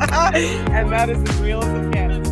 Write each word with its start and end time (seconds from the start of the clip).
and 0.00 0.90
that 0.90 1.10
is 1.10 1.22
as 1.28 1.40
real 1.40 1.62
as 1.62 1.86
it 1.86 1.92
gets. 1.92 2.30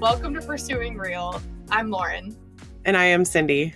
Welcome 0.00 0.32
to 0.32 0.40
Pursuing 0.40 0.96
Real. 0.96 1.42
I'm 1.70 1.90
Lauren. 1.90 2.34
And 2.86 2.96
I 2.96 3.04
am 3.04 3.24
Cyndi. 3.24 3.74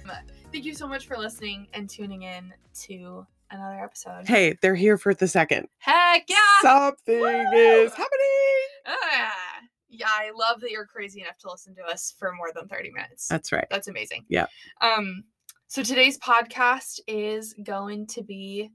Thank 0.52 0.64
you 0.64 0.74
so 0.74 0.88
much 0.88 1.06
for 1.06 1.18
listening 1.18 1.68
and 1.74 1.86
tuning 1.86 2.22
in 2.22 2.54
to 2.84 3.26
another 3.50 3.84
episode. 3.84 4.26
Hey, 4.26 4.56
they're 4.62 4.74
here 4.74 4.96
for 4.96 5.12
the 5.12 5.28
second. 5.28 5.68
Heck 5.76 6.24
yeah! 6.30 6.36
Something 6.62 7.20
Woo! 7.20 7.28
is 7.28 7.92
happening. 7.92 8.68
Ah, 8.86 9.34
yeah, 9.90 10.08
I 10.08 10.30
love 10.34 10.62
that 10.62 10.70
you're 10.70 10.86
crazy 10.86 11.20
enough 11.20 11.36
to 11.40 11.50
listen 11.50 11.74
to 11.74 11.82
us 11.82 12.14
for 12.18 12.32
more 12.32 12.50
than 12.54 12.68
30 12.68 12.90
minutes. 12.92 13.28
That's 13.28 13.52
right. 13.52 13.66
That's 13.70 13.88
amazing. 13.88 14.24
Yeah. 14.30 14.46
Um, 14.80 15.24
so 15.72 15.82
today's 15.82 16.18
podcast 16.18 17.00
is 17.08 17.54
going 17.62 18.06
to 18.08 18.22
be 18.22 18.70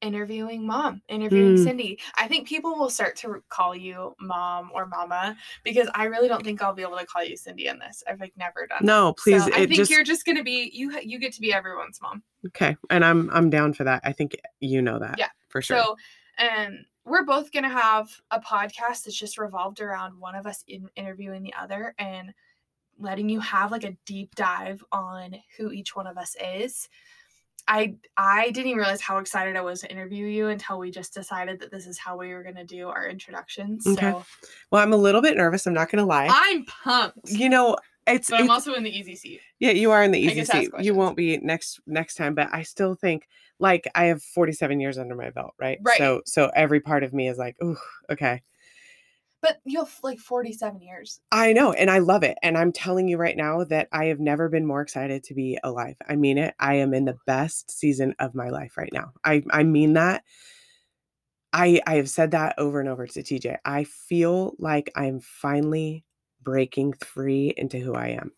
interviewing 0.00 0.66
mom, 0.66 1.02
interviewing 1.06 1.56
Mm. 1.56 1.66
Cyndi. 1.66 2.00
I 2.16 2.26
think 2.26 2.48
people 2.48 2.74
will 2.74 2.88
start 2.88 3.16
to 3.16 3.42
call 3.50 3.76
you 3.76 4.16
mom 4.18 4.70
or 4.72 4.86
mama 4.86 5.36
because 5.62 5.90
I 5.94 6.04
really 6.04 6.26
don't 6.26 6.42
think 6.42 6.62
I'll 6.62 6.72
be 6.72 6.80
able 6.80 6.96
to 6.96 7.04
call 7.04 7.22
you 7.22 7.34
Cyndi 7.36 7.66
in 7.66 7.78
this. 7.78 8.02
I've 8.08 8.18
like 8.18 8.32
never 8.38 8.66
done. 8.66 8.78
No, 8.80 9.08
that. 9.08 9.18
please. 9.18 9.44
So 9.44 9.50
I 9.52 9.66
think 9.66 9.74
just 9.74 9.90
you're 9.90 10.04
just 10.04 10.24
gonna 10.24 10.42
be 10.42 10.70
you. 10.72 10.98
You 11.02 11.18
get 11.18 11.34
to 11.34 11.42
be 11.42 11.52
everyone's 11.52 12.00
mom. 12.00 12.22
okay. 12.46 12.78
And 12.88 13.04
I'm 13.04 13.28
I'm 13.28 13.50
down 13.50 13.74
for 13.74 13.84
that. 13.84 14.00
I 14.04 14.12
think 14.12 14.34
you 14.60 14.80
know 14.80 14.98
that. 15.00 15.16
Yeah, 15.18 15.28
for 15.50 15.60
sure. 15.60 15.84
So, 15.84 15.96
um, 16.38 16.78
we're 17.04 17.26
both 17.26 17.52
gonna 17.52 17.68
have 17.68 18.08
a 18.30 18.40
podcast 18.40 19.04
that's 19.04 19.18
just 19.18 19.36
revolved 19.36 19.82
around 19.82 20.18
one 20.18 20.34
of 20.34 20.46
us 20.46 20.64
in 20.66 20.88
interviewing 20.96 21.42
the 21.42 21.52
other 21.60 21.94
and 21.98 22.32
letting 22.98 23.28
you 23.28 23.40
have 23.40 23.70
like 23.70 23.84
a 23.84 23.96
deep 24.06 24.34
dive 24.34 24.82
on 24.92 25.36
who 25.56 25.70
each 25.70 25.94
one 25.94 26.06
of 26.06 26.16
us 26.16 26.36
is. 26.42 26.88
I 27.66 27.96
I 28.16 28.46
didn't 28.50 28.68
even 28.68 28.78
realize 28.78 29.00
how 29.00 29.18
excited 29.18 29.54
I 29.54 29.60
was 29.60 29.82
to 29.82 29.90
interview 29.90 30.26
you 30.26 30.48
until 30.48 30.78
we 30.78 30.90
just 30.90 31.12
decided 31.12 31.60
that 31.60 31.70
this 31.70 31.86
is 31.86 31.98
how 31.98 32.16
we 32.16 32.32
were 32.32 32.42
gonna 32.42 32.64
do 32.64 32.88
our 32.88 33.06
introductions. 33.06 33.86
Okay. 33.86 34.12
So 34.12 34.24
well, 34.70 34.82
I'm 34.82 34.92
a 34.92 34.96
little 34.96 35.20
bit 35.20 35.36
nervous. 35.36 35.66
I'm 35.66 35.74
not 35.74 35.90
gonna 35.90 36.06
lie. 36.06 36.28
I'm 36.30 36.64
pumped. 36.64 37.30
you 37.30 37.48
know, 37.50 37.76
it's, 38.06 38.30
but 38.30 38.36
I'm 38.36 38.44
it's 38.46 38.50
also 38.50 38.74
in 38.74 38.84
the 38.84 38.90
easy 38.90 39.14
seat. 39.16 39.40
yeah, 39.58 39.72
you 39.72 39.90
are 39.90 40.02
in 40.02 40.12
the 40.12 40.18
easy 40.18 40.36
get 40.36 40.46
to 40.46 40.56
ask 40.56 40.70
seat. 40.76 40.84
You 40.84 40.94
won't 40.94 41.16
be 41.16 41.36
next 41.38 41.80
next 41.86 42.14
time, 42.14 42.34
but 42.34 42.48
I 42.52 42.62
still 42.62 42.94
think 42.94 43.28
like 43.58 43.86
I 43.94 44.06
have 44.06 44.22
47 44.22 44.80
years 44.80 44.98
under 44.98 45.14
my 45.14 45.30
belt, 45.30 45.54
right? 45.58 45.78
Right. 45.82 45.98
So 45.98 46.22
so 46.24 46.50
every 46.54 46.80
part 46.80 47.02
of 47.02 47.12
me 47.12 47.28
is 47.28 47.36
like, 47.36 47.56
ooh, 47.62 47.76
okay. 48.10 48.42
But 49.40 49.60
you 49.64 49.78
have 49.78 49.94
like 50.02 50.18
47 50.18 50.80
years. 50.82 51.20
I 51.30 51.52
know, 51.52 51.72
and 51.72 51.90
I 51.90 51.98
love 51.98 52.24
it. 52.24 52.36
And 52.42 52.58
I'm 52.58 52.72
telling 52.72 53.06
you 53.06 53.16
right 53.16 53.36
now 53.36 53.62
that 53.64 53.88
I 53.92 54.06
have 54.06 54.18
never 54.18 54.48
been 54.48 54.66
more 54.66 54.80
excited 54.80 55.22
to 55.24 55.34
be 55.34 55.58
alive. 55.62 55.96
I 56.08 56.16
mean 56.16 56.38
it. 56.38 56.54
I 56.58 56.74
am 56.76 56.92
in 56.92 57.04
the 57.04 57.18
best 57.26 57.70
season 57.70 58.14
of 58.18 58.34
my 58.34 58.48
life 58.48 58.76
right 58.76 58.92
now. 58.92 59.12
I 59.24 59.44
I 59.50 59.62
mean 59.62 59.92
that. 59.94 60.24
I 61.52 61.80
I 61.86 61.94
have 61.94 62.10
said 62.10 62.32
that 62.32 62.54
over 62.58 62.80
and 62.80 62.88
over 62.88 63.06
to 63.06 63.22
TJ. 63.22 63.56
I 63.64 63.84
feel 63.84 64.54
like 64.58 64.90
I'm 64.96 65.20
finally 65.20 66.04
breaking 66.42 66.94
free 66.94 67.54
into 67.56 67.78
who 67.78 67.94
I 67.94 68.08
am. 68.08 68.32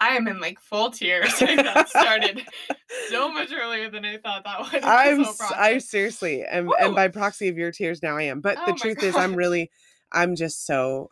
I 0.00 0.08
am 0.16 0.28
in 0.28 0.40
like 0.40 0.60
full 0.60 0.90
tears. 0.90 1.40
Like, 1.40 1.56
that 1.56 1.88
started 1.88 2.42
so 3.08 3.30
much 3.30 3.50
earlier 3.54 3.90
than 3.90 4.04
I 4.04 4.18
thought 4.18 4.44
that 4.44 4.72
would. 4.72 4.84
I'm 4.84 5.18
this 5.18 5.38
whole 5.38 5.48
s- 5.48 5.58
I 5.58 5.78
seriously 5.78 6.44
and 6.44 6.70
and 6.80 6.94
by 6.94 7.08
proxy 7.08 7.48
of 7.48 7.56
your 7.56 7.72
tears 7.72 8.02
now 8.02 8.16
I 8.16 8.22
am. 8.22 8.40
But 8.40 8.58
Oh 8.60 8.72
the 8.72 8.78
truth 8.78 9.02
is 9.02 9.16
I'm 9.16 9.34
really 9.34 9.70
I'm 10.12 10.36
just 10.36 10.66
so 10.66 11.10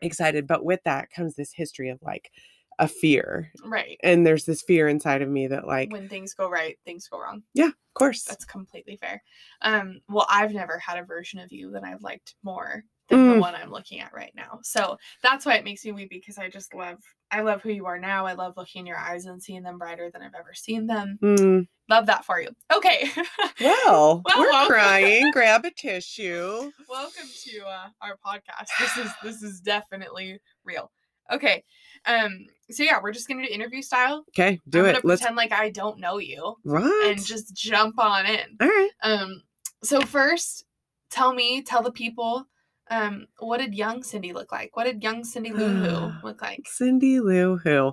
excited. 0.00 0.46
But 0.46 0.64
with 0.64 0.80
that 0.84 1.10
comes 1.10 1.34
this 1.34 1.52
history 1.52 1.90
of 1.90 1.98
like 2.02 2.30
a 2.78 2.88
fear. 2.88 3.52
right. 3.64 3.98
And 4.02 4.26
there's 4.26 4.46
this 4.46 4.62
fear 4.62 4.88
inside 4.88 5.22
of 5.22 5.28
me 5.28 5.46
that 5.48 5.66
like, 5.66 5.92
when 5.92 6.08
things 6.08 6.32
go 6.34 6.48
right, 6.48 6.78
things 6.84 7.08
go 7.08 7.20
wrong. 7.20 7.42
yeah, 7.52 7.66
of 7.66 7.94
course. 7.94 8.24
That's 8.24 8.46
completely 8.46 8.96
fair. 8.96 9.22
Um, 9.60 10.00
well, 10.08 10.26
I've 10.30 10.54
never 10.54 10.78
had 10.78 10.98
a 10.98 11.04
version 11.04 11.40
of 11.40 11.52
you 11.52 11.70
that 11.72 11.84
I've 11.84 12.02
liked 12.02 12.36
more 12.42 12.84
than 13.10 13.26
the 13.28 13.34
Mm. 13.34 13.40
one 13.40 13.54
I'm 13.54 13.70
looking 13.70 14.00
at 14.00 14.12
right 14.14 14.32
now. 14.34 14.60
So 14.62 14.96
that's 15.22 15.44
why 15.44 15.54
it 15.56 15.64
makes 15.64 15.84
me 15.84 15.92
weepy 15.92 16.18
because 16.18 16.38
I 16.38 16.48
just 16.48 16.72
love 16.74 16.98
I 17.32 17.42
love 17.42 17.62
who 17.62 17.70
you 17.70 17.86
are 17.86 17.98
now. 17.98 18.26
I 18.26 18.32
love 18.32 18.54
looking 18.56 18.80
in 18.80 18.86
your 18.86 18.96
eyes 18.98 19.24
and 19.26 19.40
seeing 19.40 19.62
them 19.62 19.78
brighter 19.78 20.10
than 20.10 20.20
I've 20.22 20.34
ever 20.34 20.52
seen 20.54 20.86
them. 20.88 21.18
Mm, 21.22 21.68
Love 21.88 22.06
that 22.06 22.24
for 22.24 22.40
you. 22.40 22.48
Okay. 22.74 23.08
well, 23.60 24.22
Well, 24.24 24.38
we're 24.38 24.50
welcome. 24.50 24.74
crying. 24.74 25.30
Grab 25.32 25.64
a 25.64 25.70
tissue. 25.70 26.70
welcome 26.88 27.28
to 27.44 27.60
uh, 27.66 27.88
our 28.02 28.16
podcast 28.26 28.68
this 28.80 28.96
is 28.96 29.10
this 29.22 29.42
is 29.42 29.60
definitely 29.60 30.40
real 30.64 30.90
okay 31.32 31.62
um 32.06 32.46
so 32.70 32.82
yeah 32.82 32.98
we're 33.00 33.12
just 33.12 33.28
gonna 33.28 33.46
do 33.46 33.52
interview 33.52 33.80
style 33.82 34.24
Okay, 34.30 34.58
do 34.68 34.84
it. 34.86 35.04
Let's 35.04 35.20
pretend 35.20 35.36
like 35.36 35.52
i 35.52 35.70
don't 35.70 36.00
know 36.00 36.18
you 36.18 36.56
Right. 36.64 37.10
and 37.12 37.24
just 37.24 37.54
jump 37.54 37.98
on 38.00 38.26
in 38.26 38.56
All 38.60 38.66
right. 38.66 38.90
um 39.04 39.42
so 39.84 40.00
first 40.00 40.64
tell 41.10 41.32
me 41.32 41.62
tell 41.62 41.82
the 41.82 41.92
people 41.92 42.46
um 42.90 43.26
what 43.38 43.58
did 43.58 43.74
young 43.74 44.02
cyndi 44.02 44.32
look 44.34 44.52
like 44.52 44.76
what 44.76 44.84
did 44.84 45.02
young 45.02 45.24
cindy 45.24 45.52
lou 45.52 45.68
Who 45.68 46.12
look 46.26 46.42
like 46.42 46.66
Cindy 46.66 47.20
Lou 47.20 47.56
Who. 47.56 47.92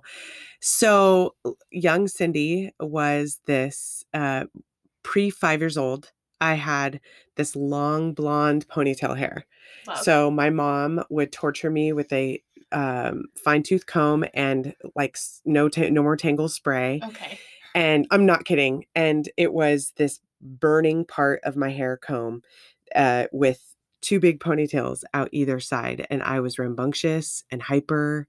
So 0.60 1.36
young 1.72 2.08
Cyndi 2.08 2.72
was 2.80 3.40
this 3.46 4.04
uh 4.14 4.46
pre 5.04 5.30
five 5.30 5.62
years 5.62 5.78
old. 5.78 6.12
I 6.42 6.54
had 6.56 7.00
this 7.36 7.56
long 7.56 8.14
blonde 8.14 8.68
ponytail 8.68 9.18
hair. 9.18 9.46
So 10.04 10.30
my 10.30 10.50
mom 10.50 11.04
would 11.10 11.32
torture 11.32 11.72
me 11.72 11.94
with 11.94 12.12
a 12.14 12.42
um, 12.72 13.26
fine 13.36 13.64
tooth 13.64 13.86
comb 13.86 14.26
and 14.34 14.76
like 14.96 15.18
no 15.46 15.70
ta- 15.70 15.90
no 15.90 16.04
more 16.04 16.18
tangle 16.18 16.50
spray. 16.50 17.02
okay 17.04 17.40
And 17.74 18.06
I'm 18.12 18.26
not 18.26 18.46
kidding. 18.46 18.86
And 18.96 19.30
it 19.38 19.54
was 19.54 19.94
this 19.98 20.20
burning 20.42 21.06
part 21.06 21.40
of 21.44 21.56
my 21.56 21.70
hair 21.70 21.98
comb 21.98 22.42
uh, 22.96 23.28
with 23.32 23.76
two 24.02 24.20
big 24.20 24.40
ponytails 24.40 25.04
out 25.14 25.30
either 25.32 25.60
side. 25.60 26.06
And 26.10 26.22
I 26.24 26.40
was 26.40 26.60
rambunctious 26.60 27.44
and 27.52 27.62
hyper 27.62 28.28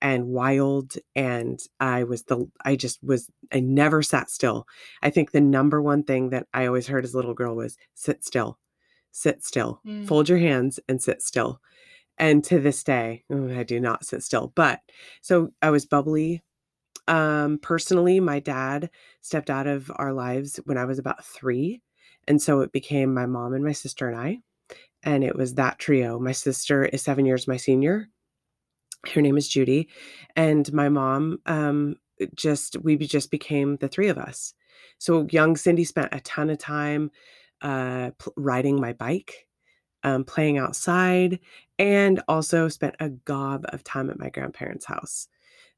and 0.00 0.28
wild. 0.28 0.94
And 1.16 1.58
I 1.80 2.04
was 2.04 2.22
the, 2.24 2.48
I 2.64 2.76
just 2.76 3.02
was, 3.02 3.30
I 3.52 3.60
never 3.60 4.02
sat 4.02 4.30
still. 4.30 4.66
I 5.02 5.10
think 5.10 5.32
the 5.32 5.40
number 5.40 5.82
one 5.82 6.04
thing 6.04 6.30
that 6.30 6.46
I 6.54 6.66
always 6.66 6.86
heard 6.86 7.04
as 7.04 7.14
a 7.14 7.16
little 7.16 7.34
girl 7.34 7.56
was 7.56 7.76
sit 7.94 8.24
still, 8.24 8.58
sit 9.12 9.44
still, 9.44 9.80
Mm. 9.86 10.06
fold 10.06 10.28
your 10.28 10.38
hands 10.38 10.78
and 10.88 11.02
sit 11.02 11.22
still. 11.22 11.60
And 12.16 12.42
to 12.44 12.58
this 12.58 12.82
day, 12.84 13.24
I 13.30 13.62
do 13.62 13.80
not 13.80 14.04
sit 14.04 14.22
still. 14.22 14.52
But 14.54 14.80
so 15.20 15.52
I 15.62 15.70
was 15.70 15.86
bubbly, 15.86 16.42
um 17.06 17.58
personally 17.62 18.20
my 18.20 18.38
dad 18.38 18.90
stepped 19.22 19.48
out 19.48 19.66
of 19.66 19.90
our 19.96 20.12
lives 20.12 20.60
when 20.66 20.76
i 20.76 20.84
was 20.84 20.98
about 20.98 21.24
three 21.24 21.80
and 22.26 22.42
so 22.42 22.60
it 22.60 22.70
became 22.70 23.14
my 23.14 23.24
mom 23.24 23.54
and 23.54 23.64
my 23.64 23.72
sister 23.72 24.08
and 24.08 24.18
i 24.20 24.38
and 25.08 25.24
it 25.24 25.34
was 25.34 25.54
that 25.54 25.78
trio. 25.78 26.18
My 26.18 26.32
sister 26.32 26.84
is 26.84 27.00
seven 27.00 27.24
years 27.24 27.48
my 27.48 27.56
senior. 27.56 28.10
Her 29.14 29.22
name 29.22 29.38
is 29.38 29.48
judy 29.48 29.88
and 30.36 30.70
my 30.72 30.90
mom 30.90 31.38
um 31.46 31.96
just 32.34 32.76
we 32.82 32.96
just 32.98 33.30
became 33.30 33.76
the 33.76 33.88
three 33.88 34.08
of 34.08 34.18
us. 34.18 34.52
So 34.98 35.26
young 35.30 35.54
cyndi 35.54 35.86
spent 35.86 36.10
a 36.12 36.20
ton 36.20 36.50
of 36.50 36.58
time 36.58 37.10
uh 37.62 38.10
riding 38.36 38.78
my 38.80 38.92
bike 38.92 39.46
um, 40.04 40.24
playing 40.24 40.58
outside 40.58 41.40
and 41.78 42.20
also 42.28 42.68
spent 42.68 42.96
a 43.00 43.08
gob 43.08 43.64
of 43.70 43.82
time 43.84 44.10
at 44.10 44.18
my 44.18 44.28
grandparents 44.28 44.84
house. 44.84 45.28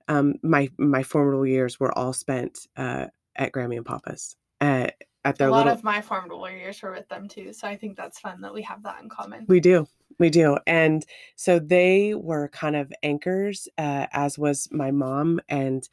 Um, 0.09 0.35
my 0.43 0.71
my 0.77 1.03
formidable 1.05 1.47
years 1.47 1.79
were 1.79 1.97
all 1.97 2.13
spent 2.13 2.67
uh, 2.77 3.07
at 3.37 3.53
Grammy 3.53 3.77
and 3.77 3.87
Papa's 3.87 4.37
at, 4.61 4.97
at 5.25 5.41
a 5.41 5.49
lot 5.49 5.59
little. 5.59 5.73
of 5.73 5.85
my 5.85 6.01
formidable 6.01 6.49
years 6.51 6.81
were 6.83 6.93
with 6.93 7.09
them 7.09 7.29
too 7.29 7.53
so 7.53 7.67
i 7.69 7.77
think 7.77 7.97
that's 7.97 8.19
fun 8.19 8.41
that 8.41 8.53
we 8.53 8.63
have 8.63 8.83
that 8.83 9.03
in 9.03 9.09
common 9.09 9.45
we 9.49 9.61
do, 9.61 9.87
we 10.19 10.31
do, 10.31 10.59
and 10.67 11.05
so 11.35 11.59
they 11.59 12.15
were 12.15 12.49
kind 12.49 12.77
of 12.77 12.93
anchors, 13.03 13.69
uh, 13.79 14.07
as 14.13 14.39
was 14.39 14.69
my 14.71 14.91
mom, 14.91 15.41
and 15.49 15.89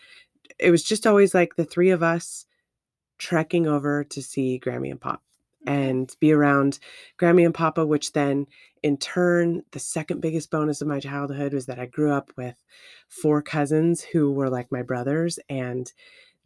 it 0.60 0.70
was 0.70 0.84
just 0.84 1.08
always 1.08 1.34
like 1.34 1.56
the 1.56 1.64
three 1.64 1.92
of 1.92 2.04
us 2.04 2.46
trekking 3.18 3.68
over 3.68 4.04
to 4.04 4.22
see 4.22 4.60
Grammy 4.64 4.92
and 4.92 5.00
Pop 5.00 5.24
and 5.66 6.14
be 6.20 6.32
around 6.32 6.80
Grammy 7.20 7.46
and 7.46 7.54
Papa, 7.54 7.86
which 7.86 8.14
then 8.14 8.48
in 8.84 8.98
turn, 8.98 9.64
the 9.72 9.80
second 9.80 10.22
biggest 10.22 10.52
bonus 10.52 10.82
of 10.82 10.88
my 10.88 11.00
childhood 11.00 11.54
was 11.54 11.66
that 11.66 11.80
I 11.80 11.86
grew 11.88 12.12
up 12.12 12.32
with 12.38 12.56
four 13.10 13.42
cousins 13.42 14.02
who 14.02 14.32
were 14.32 14.50
like 14.50 14.72
my 14.72 14.82
brothers. 14.82 15.40
And 15.50 15.92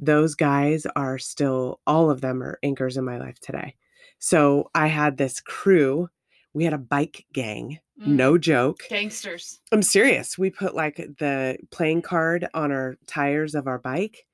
those 0.01 0.35
guys 0.35 0.85
are 0.95 1.17
still, 1.19 1.79
all 1.85 2.09
of 2.09 2.21
them 2.21 2.41
are 2.41 2.57
anchors 2.63 2.97
in 2.97 3.05
my 3.05 3.17
life 3.19 3.39
today. 3.39 3.75
So 4.19 4.69
I 4.75 4.87
had 4.87 5.17
this 5.17 5.39
crew. 5.39 6.09
We 6.53 6.63
had 6.65 6.73
a 6.73 6.77
bike 6.77 7.25
gang, 7.33 7.79
Mm. 8.01 8.07
no 8.07 8.37
joke. 8.39 8.83
gangsters 8.89 9.59
I'm 9.71 9.83
serious. 9.83 10.35
We 10.37 10.49
put 10.49 10.73
like 10.73 10.95
the 10.97 11.57
playing 11.69 12.01
card 12.01 12.47
on 12.55 12.71
our 12.71 12.97
tires 13.05 13.53
of 13.53 13.67
our 13.67 13.77
bike 13.77 14.25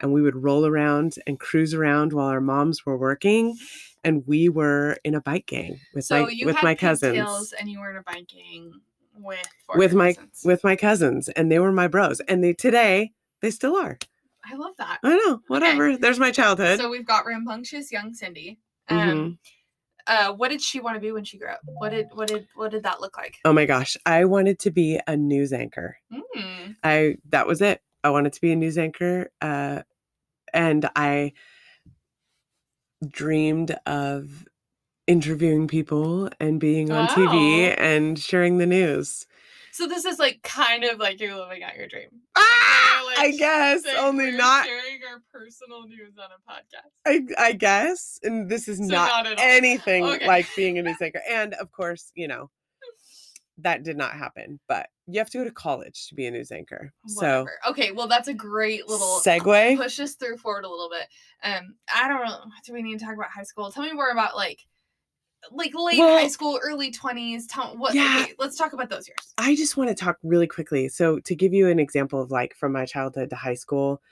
and 0.00 0.12
we 0.12 0.22
would 0.22 0.36
roll 0.36 0.64
around 0.64 1.16
and 1.26 1.40
cruise 1.40 1.74
around 1.74 2.12
while 2.12 2.28
our 2.28 2.40
moms 2.40 2.86
were 2.86 2.96
working 2.96 3.56
and 4.04 4.24
we 4.28 4.48
were 4.48 4.96
in 5.02 5.16
a 5.16 5.20
bike 5.20 5.46
gang 5.46 5.80
with 5.94 6.04
so 6.04 6.22
my 6.22 6.28
you 6.30 6.46
with 6.46 6.54
had 6.54 6.62
my 6.64 6.74
cousins 6.76 7.52
and 7.58 7.68
you 7.68 7.80
were 7.80 7.90
in 7.90 7.96
a 7.96 8.02
bike 8.02 8.28
gang 8.28 8.72
with 9.16 9.42
with 9.74 9.92
my 9.94 10.12
cousins. 10.12 10.42
with 10.44 10.62
my 10.62 10.76
cousins 10.76 11.28
and 11.30 11.50
they 11.50 11.58
were 11.58 11.72
my 11.72 11.88
bros 11.88 12.20
and 12.20 12.44
they 12.44 12.52
today 12.52 13.10
they 13.42 13.50
still 13.50 13.74
are 13.76 13.98
I 14.50 14.56
love 14.56 14.72
that. 14.78 14.98
I 15.02 15.16
know, 15.16 15.40
whatever. 15.48 15.96
There's 15.96 16.18
my 16.18 16.30
childhood. 16.30 16.78
So 16.78 16.88
we've 16.88 17.06
got 17.06 17.26
rambunctious 17.26 17.92
young 17.92 18.12
Cyndi. 18.14 18.58
Um, 18.88 18.98
Mhm. 18.98 19.38
uh, 20.06 20.32
what 20.32 20.48
did 20.48 20.62
she 20.62 20.80
want 20.80 20.96
to 20.96 21.00
be 21.00 21.12
when 21.12 21.24
she 21.24 21.38
grew 21.38 21.48
up? 21.48 21.60
What 21.64 21.90
did 21.90 22.06
what 22.14 22.28
did 22.28 22.46
what 22.54 22.70
did 22.70 22.82
that 22.84 23.00
look 23.00 23.16
like? 23.16 23.36
Oh 23.44 23.52
my 23.52 23.66
gosh, 23.66 23.96
I 24.06 24.24
wanted 24.24 24.58
to 24.60 24.70
be 24.70 24.98
a 25.06 25.16
news 25.16 25.52
anchor. 25.52 25.98
Mm. 26.12 26.76
I 26.82 27.16
that 27.28 27.46
was 27.46 27.60
it. 27.60 27.82
I 28.02 28.10
wanted 28.10 28.32
to 28.32 28.40
be 28.40 28.52
a 28.52 28.56
news 28.56 28.78
anchor, 28.78 29.30
uh, 29.42 29.82
and 30.54 30.88
I 30.96 31.32
dreamed 33.06 33.76
of 33.86 34.46
interviewing 35.06 35.68
people 35.68 36.28
and 36.40 36.60
being 36.60 36.90
on 36.92 37.06
TV 37.08 37.74
and 37.78 38.18
sharing 38.18 38.58
the 38.58 38.66
news. 38.66 39.26
So 39.78 39.86
this 39.86 40.04
is 40.04 40.18
like 40.18 40.42
kind 40.42 40.82
of 40.82 40.98
like 40.98 41.20
you're 41.20 41.36
living 41.36 41.62
out 41.62 41.76
your 41.76 41.86
dream. 41.86 42.08
Ah, 42.34 43.04
like, 43.06 43.18
I 43.18 43.30
guess 43.30 43.84
only 43.96 44.24
we're 44.24 44.36
not. 44.36 44.66
sharing 44.66 44.98
our 45.08 45.22
personal 45.32 45.86
news 45.86 46.14
on 46.18 46.30
a 46.32 46.52
podcast. 46.52 46.90
I, 47.06 47.20
I 47.40 47.52
guess, 47.52 48.18
and 48.24 48.50
this 48.50 48.66
is 48.66 48.78
So 48.78 48.86
not, 48.86 49.24
not 49.24 49.34
anything 49.38 50.04
Okay. 50.04 50.26
like 50.26 50.48
being 50.56 50.80
a 50.80 50.82
news 50.82 50.96
anchor. 51.00 51.22
And 51.30 51.54
of 51.54 51.70
course, 51.70 52.10
you 52.16 52.26
know, 52.26 52.50
that 53.58 53.84
did 53.84 53.96
not 53.96 54.14
happen. 54.14 54.58
But 54.66 54.88
you 55.06 55.20
have 55.20 55.30
to 55.30 55.38
go 55.38 55.44
to 55.44 55.52
college 55.52 56.08
to 56.08 56.16
be 56.16 56.26
a 56.26 56.32
news 56.32 56.50
anchor. 56.50 56.92
So 57.06 57.46
okay, 57.68 57.92
well 57.92 58.08
that's 58.08 58.26
a 58.26 58.34
great 58.34 58.88
little 58.88 59.20
segue. 59.24 59.76
push 59.76 60.00
us 60.00 60.16
through 60.16 60.38
forward 60.38 60.64
a 60.64 60.68
little 60.68 60.90
bit. 60.90 61.06
Um, 61.44 61.76
I 61.94 62.08
don't 62.08 62.26
know. 62.26 62.40
Do 62.66 62.72
we 62.72 62.82
need 62.82 62.98
to 62.98 63.04
talk 63.04 63.14
about 63.14 63.30
high 63.30 63.44
school? 63.44 63.70
Tell 63.70 63.84
me 63.84 63.92
more 63.92 64.10
about 64.10 64.34
like, 64.34 64.58
like 65.52 65.72
late 65.74 65.98
Well- 65.98 66.18
high 66.18 66.28
school, 66.28 66.58
early 66.62 66.90
twenties. 66.90 67.46
Tell 67.46 67.76
what. 67.76 67.94
Yeah. 67.94 68.20
okay, 68.22 68.34
let's 68.38 68.56
talk 68.56 68.72
about 68.72 68.90
those 68.90 69.06
years. 69.08 69.34
I 69.38 69.54
just 69.56 69.76
want 69.76 69.88
to 69.90 69.94
talk 69.94 70.18
really 70.22 70.46
quickly. 70.46 70.88
So, 70.88 71.18
to 71.20 71.34
give 71.34 71.52
you 71.52 71.68
an 71.68 71.78
example 71.78 72.20
of 72.20 72.30
like 72.30 72.54
from 72.54 72.72
my 72.72 72.84
childhood 72.84 73.30
to 73.30 73.36
high 73.36 73.54
school, 73.54 74.02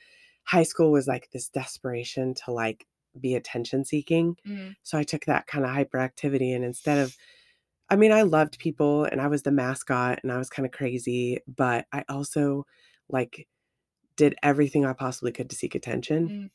high 0.45 0.63
school 0.63 0.91
was 0.93 1.07
like 1.07 1.29
this 1.33 1.49
desperation 1.49 2.35
to 2.45 2.53
like 2.53 2.87
be 3.21 3.35
attention 3.35 3.85
seeking. 3.85 4.37
Mm. 4.47 4.75
So, 4.83 4.99
I 4.99 5.03
took 5.03 5.25
that 5.27 5.47
kind 5.47 5.65
of 5.65 5.71
hyperactivity 5.71 6.55
and 6.55 6.65
instead 6.65 6.99
of, 6.99 7.17
I 7.91 7.97
mean, 7.97 8.13
I 8.13 8.23
loved 8.23 8.59
people 8.59 9.05
and 9.05 9.21
I 9.21 9.27
was 9.27 9.43
the 9.43 9.51
mascot 9.53 10.21
and 10.23 10.31
I 10.33 10.39
was 10.39 10.49
kind 10.51 10.65
of 10.67 10.73
crazy, 10.73 11.41
but 11.49 11.87
I 11.93 12.05
also 12.09 12.67
like 13.09 13.47
did 14.17 14.35
everything 14.43 14.85
I 14.87 14.93
possibly 14.93 15.31
could 15.33 15.51
to 15.51 15.57
seek 15.57 15.75
attention. 15.75 16.51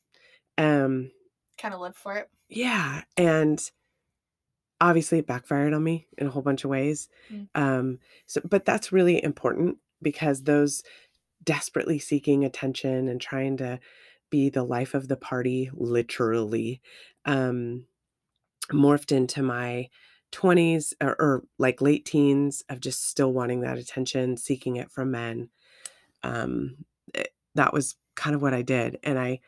Um, 0.58 1.12
Kind 1.58 1.74
of 1.74 1.80
lived 1.80 1.96
for 1.96 2.16
it. 2.16 2.28
yeah. 2.50 3.04
And 3.18 3.62
obviously 4.82 5.20
it 5.20 5.28
backfired 5.28 5.74
on 5.74 5.84
me 5.84 6.08
in 6.18 6.28
a 6.28 6.32
whole 6.32 6.42
bunch 6.42 6.66
of 6.66 6.72
ways. 6.72 7.08
Mm. 7.32 7.48
Um, 7.56 8.00
so 8.26 8.42
but 8.44 8.66
that's 8.66 8.92
really 8.92 9.24
important 9.24 9.78
because 10.02 10.44
those 10.44 10.84
desperately 11.44 12.00
seeking 12.00 12.46
attention 12.46 13.08
and 13.08 13.22
trying 13.22 13.58
to 13.58 13.80
be 14.30 14.50
the 14.50 14.64
life 14.64 14.94
of 14.94 15.08
the 15.08 15.18
party, 15.18 15.70
literally, 15.74 16.82
um, 17.26 17.86
morphed 18.72 19.12
into 19.12 19.44
my 19.44 19.90
20s 20.32 20.94
or, 21.02 21.16
or 21.20 21.44
like 21.60 21.82
late 21.82 22.06
teens 22.06 22.64
of 22.70 22.80
just 22.80 23.08
still 23.08 23.34
wanting 23.34 23.62
that 23.62 23.78
attention, 23.78 24.38
seeking 24.38 24.78
it 24.78 24.92
from 24.92 25.12
men. 25.12 25.50
Um, 26.24 26.86
it- 27.14 27.34
that 27.56 27.74
was 27.74 27.98
kind 28.16 28.36
of 28.36 28.42
what 28.42 28.54
I 28.54 28.62
did. 28.62 28.98
And 29.04 29.20
I 29.20 29.42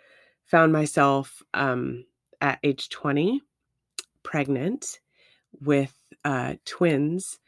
found 0.45 0.73
myself 0.73 1.41
um, 1.53 2.05
at 2.41 2.59
age 2.63 2.89
20 2.89 3.41
pregnant 4.23 4.99
with 5.61 5.95
uh, 6.25 6.55
twins 6.65 7.39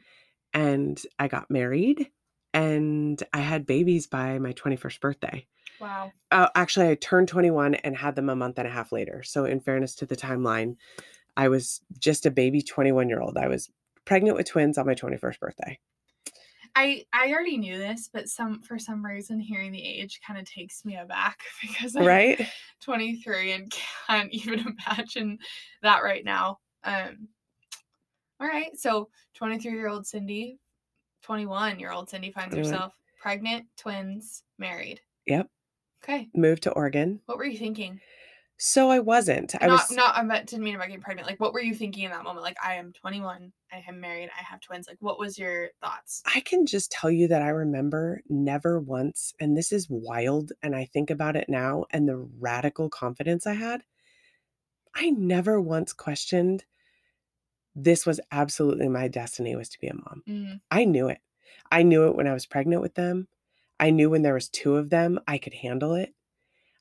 and 0.54 1.02
I 1.20 1.28
got 1.28 1.52
married 1.52 2.10
and 2.54 3.22
I 3.34 3.40
had 3.40 3.66
babies 3.66 4.08
by 4.08 4.40
my 4.40 4.54
21st 4.54 5.00
birthday. 5.02 5.48
Wow. 5.80 6.14
Uh, 6.32 6.48
actually, 6.56 6.90
I 6.90 6.96
turned 6.96 7.28
21 7.28 7.76
and 7.76 7.98
had 7.98 8.16
them 8.16 8.30
a 8.30 8.36
month 8.36 8.58
and 8.58 8.68
a 8.68 8.72
half 8.72 8.94
later. 8.94 9.24
So, 9.24 9.44
in 9.44 9.60
fairness 9.60 9.94
to 9.96 10.06
the 10.06 10.16
timeline, 10.16 10.78
I 11.36 11.50
was 11.50 11.82
just 12.00 12.26
a 12.26 12.32
baby 12.32 12.62
21 12.62 13.10
year 13.10 13.20
old. 13.20 13.38
I 13.38 13.50
was 13.50 13.70
pregnant 14.06 14.38
with 14.38 14.48
twins 14.48 14.78
on 14.78 14.86
my 14.86 14.96
21st 14.96 15.40
birthday. 15.40 15.80
I 16.76 17.06
I 17.14 17.32
already 17.32 17.58
knew 17.58 17.78
this, 17.78 18.10
but 18.12 18.28
some 18.28 18.62
for 18.62 18.78
some 18.78 19.06
reason 19.06 19.40
hearing 19.40 19.72
the 19.72 19.84
age 19.84 20.20
kind 20.26 20.40
of 20.40 20.46
takes 20.46 20.84
me 20.84 20.98
aback 20.98 21.40
because 21.62 21.96
I'm 21.96 22.06
Right? 22.06 22.48
23 22.82 23.54
and 23.54 23.74
can't 24.08 24.30
even 24.34 24.60
imagine 24.60 25.40
that 25.82 26.04
right 26.04 26.24
now. 26.24 26.60
Um 26.84 27.30
all 28.40 28.48
right, 28.48 28.78
so 28.78 29.10
23 29.36 29.72
year 29.72 29.88
old 29.88 30.06
Cyndi, 30.06 30.58
21 31.24 31.80
year 31.80 31.92
old 31.92 32.10
Cyndi 32.10 32.34
finds 32.34 32.54
21. 32.54 32.72
herself 32.74 32.94
pregnant, 33.20 33.66
twins, 33.76 34.44
married. 34.60 35.02
Yep. 35.26 35.50
Okay. 36.04 36.30
Moved 36.36 36.64
to 36.64 36.72
Oregon. 36.74 37.20
What 37.26 37.40
were 37.40 37.46
you 37.46 37.58
thinking? 37.58 38.00
So, 38.58 38.90
I 38.90 39.00
wasn't. 39.00 39.54
I 39.60 39.66
not 39.68 39.90
was. 39.90 39.98
not 39.98 40.16
I 40.16 40.22
meant 40.22 40.48
didn't 40.48 40.64
mean 40.64 40.76
about 40.76 40.88
getting 40.88 41.02
pregnant. 41.02 41.28
Like 41.28 41.40
what 41.40 41.52
were 41.52 41.62
you 41.62 41.74
thinking 41.74 42.04
in 42.04 42.12
that 42.12 42.24
moment? 42.24 42.44
Like 42.44 42.56
I 42.64 42.76
am 42.76 42.94
21, 42.94 43.52
I 43.74 43.84
am 43.88 44.00
married, 44.00 44.30
I 44.40 44.44
have 44.44 44.62
twins. 44.62 44.88
Like 44.88 44.98
what 45.02 45.20
was 45.20 45.38
your 45.38 45.70
thoughts? 45.82 46.22
I 46.34 46.40
can 46.42 46.66
just 46.66 46.92
tell 46.92 47.10
you 47.12 47.28
that 47.30 47.42
I 47.42 47.50
remember 47.50 48.22
never 48.30 48.80
once, 48.80 49.34
and 49.40 49.58
this 49.58 49.72
is 49.72 49.88
wild, 49.90 50.54
and 50.62 50.76
I 50.76 50.86
think 50.86 51.10
about 51.10 51.36
it 51.36 51.50
now 51.50 51.86
and 51.90 52.08
the 52.08 52.18
radical 52.40 52.90
confidence 52.90 53.48
I 53.48 53.54
had. 53.54 53.82
I 54.96 55.10
never 55.10 55.60
once 55.60 55.92
questioned 55.92 56.64
this 57.76 58.06
was 58.06 58.20
absolutely 58.32 58.88
my 58.90 59.08
destiny 59.08 59.56
was 59.56 59.70
to 59.70 59.80
be 59.80 59.88
a 59.88 59.94
mom. 59.96 60.24
Mm, 60.28 60.62
I 60.72 60.86
knew 60.86 61.10
it. 61.10 61.20
I 61.72 61.84
knew 61.84 62.08
it 62.08 62.16
when 62.16 62.28
I 62.28 62.34
was 62.34 62.46
pregnant 62.46 62.82
with 62.82 62.96
them. 62.96 63.28
I 63.80 63.90
knew 63.92 64.10
when 64.10 64.22
there 64.22 64.34
was 64.34 64.50
two 64.50 64.78
of 64.78 64.90
them, 64.90 65.20
I 65.28 65.38
could 65.38 65.54
handle 65.54 65.96
it. 65.96 66.14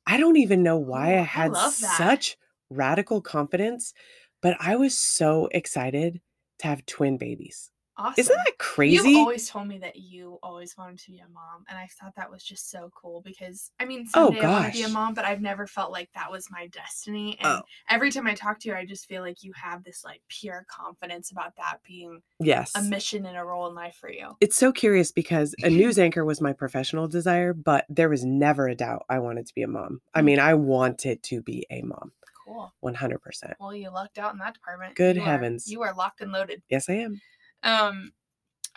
I 0.07 0.19
don't 0.19 0.37
even 0.37 0.63
know 0.63 0.79
why 0.79 1.15
I 1.15 1.19
I 1.19 1.23
had 1.23 1.53
that. 1.81 1.97
such 1.97 2.37
radical 2.71 3.21
confidence, 3.21 3.95
but 4.43 4.57
I 4.61 4.77
was 4.77 4.99
so 4.99 5.49
excited 5.53 6.21
to 6.61 6.67
have 6.67 6.87
twin 6.87 7.19
babies. 7.19 7.71
Awesome. 7.97 8.15
Isn't 8.19 8.37
that 8.45 8.59
crazy? 8.59 9.11
You've 9.11 9.19
always 9.19 9.49
told 9.49 9.69
me 9.69 9.79
that 9.79 9.97
you 9.97 10.39
always 10.43 10.77
wanted 10.77 10.99
to 11.01 11.11
be 11.11 11.19
a 11.19 11.29
mom, 11.29 11.65
and 11.69 11.79
I 11.79 11.87
thought 12.01 12.15
that 12.17 12.31
was 12.31 12.43
just 12.43 12.71
so 12.71 12.91
cool 12.95 13.21
because 13.23 13.71
I 13.81 13.85
mean, 13.85 14.07
Oh, 14.15 14.29
someday 14.31 14.41
I 14.47 14.51
want 14.51 14.67
to 14.67 14.79
be 14.79 14.83
a 14.85 14.89
mom, 14.89 15.15
but 15.15 15.25
I've 15.25 15.41
never 15.41 15.67
felt 15.67 15.93
like 15.93 16.11
that 16.15 16.31
was 16.31 16.51
my 16.51 16.67
destiny. 16.69 17.37
And 17.41 17.47
Oh. 17.47 17.63
every 17.89 18.11
time 18.11 18.27
I 18.27 18.35
talk 18.35 18.59
to 18.61 18.69
you, 18.69 18.75
I 18.75 18.85
just 18.85 19.07
feel 19.07 19.23
like 19.23 19.43
you 19.43 19.53
have 19.55 19.85
this 19.85 20.03
like 20.05 20.23
pure 20.29 20.65
confidence 20.69 21.31
about 21.31 21.57
that 21.57 21.79
being 21.87 22.21
yes. 22.41 22.73
a 22.75 22.83
mission 22.83 23.27
and 23.27 23.37
a 23.37 23.45
role 23.45 23.69
in 23.69 23.75
life 23.75 23.97
for 24.01 24.11
you. 24.11 24.37
It's 24.41 24.57
so 24.57 24.73
curious 24.73 25.13
because 25.13 25.55
a 25.63 25.71
news 25.71 25.99
anchor 25.99 26.25
was 26.25 26.41
my 26.41 26.53
professional 26.53 27.09
desire, 27.09 27.53
but 27.53 27.85
there 27.89 28.09
was 28.09 28.25
never 28.25 28.69
a 28.69 28.75
doubt 28.75 29.05
I 29.09 29.19
wanted 29.19 29.47
to 29.47 29.55
be 29.55 29.63
a 29.63 29.69
mom. 29.69 30.01
I 30.15 30.21
Mm. 30.21 30.25
mean, 30.25 30.39
I 30.41 30.55
wanted 30.55 31.23
to 31.25 31.43
be 31.43 31.67
a 31.71 31.83
mom, 31.83 32.13
Cool. 32.47 32.73
100%. 32.85 33.55
Well, 33.61 33.75
you 33.75 33.91
lucked 33.91 34.19
out 34.19 34.33
in 34.33 34.39
that 34.39 34.55
department. 34.55 34.95
Good 34.97 35.17
You 35.17 35.23
are- 35.23 35.25
heavens. 35.25 35.71
you 35.71 35.83
are 35.83 35.95
locked 35.95 36.21
and 36.21 36.33
loaded. 36.33 36.63
Yes, 36.69 36.89
I 36.89 36.95
am. 36.95 37.21
Um, 37.65 38.13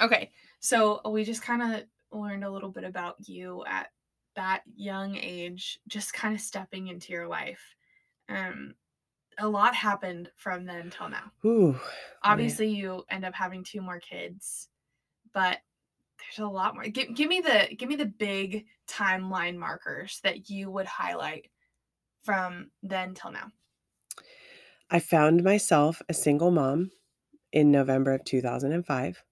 okay, 0.02 0.32
so 0.60 1.02
we 1.10 1.24
just 1.24 1.42
kind 1.42 1.62
of 1.62 1.84
learned 2.12 2.44
a 2.44 2.50
little 2.50 2.72
bit 2.72 2.84
about 2.84 3.16
you 3.28 3.64
at 3.68 3.92
that 4.36 4.62
young 4.76 5.16
age, 5.16 5.80
just 5.88 6.14
kind 6.14 6.34
of 6.34 6.42
stepping 6.42 6.88
into 6.88 7.12
your 7.12 7.28
life. 7.28 7.76
Um, 8.30 8.74
a 9.38 9.48
lot 9.48 9.76
happened 9.76 10.32
from 10.36 10.66
then 10.66 10.90
till 10.90 11.10
now. 11.10 11.32
Ooh. 11.46 11.74
man. 11.74 11.82
Obviously, 12.24 12.70
you 12.70 13.04
end 13.10 13.26
up 13.26 13.34
having 13.34 13.64
two 13.64 13.82
more 13.82 14.00
kids, 14.00 14.70
but 15.34 15.60
there's 16.18 16.46
a 16.46 16.50
lot 16.50 16.74
more. 16.74 16.86
Give, 16.86 17.14
give 17.14 17.30
me 17.30 17.42
the 17.42 17.76
give 17.78 17.90
me 17.90 17.96
the 17.96 18.06
big 18.06 18.66
timeline 18.88 19.56
markers 19.56 20.20
that 20.24 20.50
you 20.50 20.72
would 20.72 20.88
highlight 20.88 21.50
from 22.24 22.72
then 22.82 23.14
till 23.14 23.32
now. 23.32 23.52
I 24.90 25.00
found 25.00 25.44
myself 25.44 26.02
a 26.10 26.14
single 26.14 26.52
mom 26.52 26.92
in 27.52 27.72
November 27.72 28.14
of 28.14 28.26
2005 28.26 29.24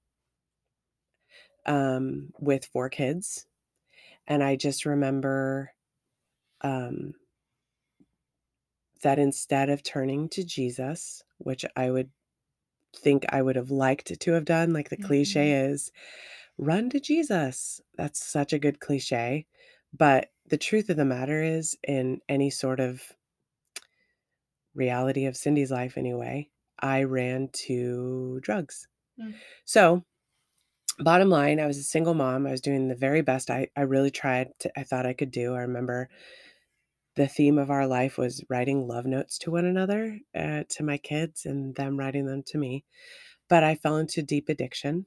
um, 1.65 2.31
with 2.39 2.65
four 2.65 2.89
kids. 2.89 3.45
And 4.27 4.43
I 4.43 4.55
just 4.55 4.85
remember 4.85 5.71
um, 6.61 7.13
that 9.03 9.19
instead 9.19 9.69
of 9.69 9.83
turning 9.83 10.29
to 10.29 10.43
Jesus, 10.43 11.23
which 11.37 11.65
I 11.75 11.91
would 11.91 12.09
think 12.95 13.25
I 13.29 13.41
would 13.41 13.55
have 13.55 13.71
liked 13.71 14.19
to 14.19 14.31
have 14.31 14.45
done, 14.45 14.73
like 14.73 14.89
the 14.89 14.97
cliche 14.97 15.51
is, 15.51 15.91
run 16.57 16.89
to 16.91 16.99
Jesus. 16.99 17.81
That's 17.97 18.23
such 18.23 18.53
a 18.53 18.59
good 18.59 18.79
cliche. 18.79 19.45
But 19.97 20.29
the 20.47 20.57
truth 20.57 20.89
of 20.89 20.97
the 20.97 21.05
matter 21.05 21.41
is, 21.41 21.77
in 21.87 22.21
any 22.27 22.49
sort 22.49 22.79
of 22.79 23.01
reality 24.73 25.25
of 25.25 25.37
Cyndi's 25.37 25.71
life, 25.71 25.97
anyway, 25.97 26.49
I 26.79 27.03
ran 27.03 27.49
to 27.67 28.39
drugs. 28.41 28.87
Mm. 29.19 29.33
So, 29.65 30.03
bottom 30.99 31.29
line, 31.29 31.59
I 31.59 31.67
was 31.67 31.77
a 31.77 31.83
single 31.83 32.13
mom. 32.13 32.45
I 32.45 32.51
was 32.51 32.61
doing 32.61 32.87
the 32.87 32.95
very 32.95 33.21
best 33.21 33.49
I, 33.49 33.67
I 33.75 33.81
really 33.81 34.11
tried 34.11 34.49
to, 34.59 34.79
I 34.79 34.83
thought 34.83 35.05
I 35.05 35.13
could 35.13 35.31
do. 35.31 35.55
I 35.55 35.61
remember 35.61 36.09
the 37.15 37.27
theme 37.27 37.57
of 37.57 37.71
our 37.71 37.87
life 37.87 38.17
was 38.17 38.43
writing 38.49 38.87
love 38.87 39.05
notes 39.05 39.37
to 39.39 39.51
one 39.51 39.65
another, 39.65 40.19
uh, 40.37 40.63
to 40.69 40.83
my 40.83 40.97
kids, 40.97 41.45
and 41.45 41.73
them 41.75 41.97
writing 41.97 42.25
them 42.25 42.43
to 42.47 42.57
me. 42.57 42.83
But 43.47 43.63
I 43.63 43.75
fell 43.75 43.97
into 43.97 44.21
deep 44.21 44.49
addiction 44.49 45.05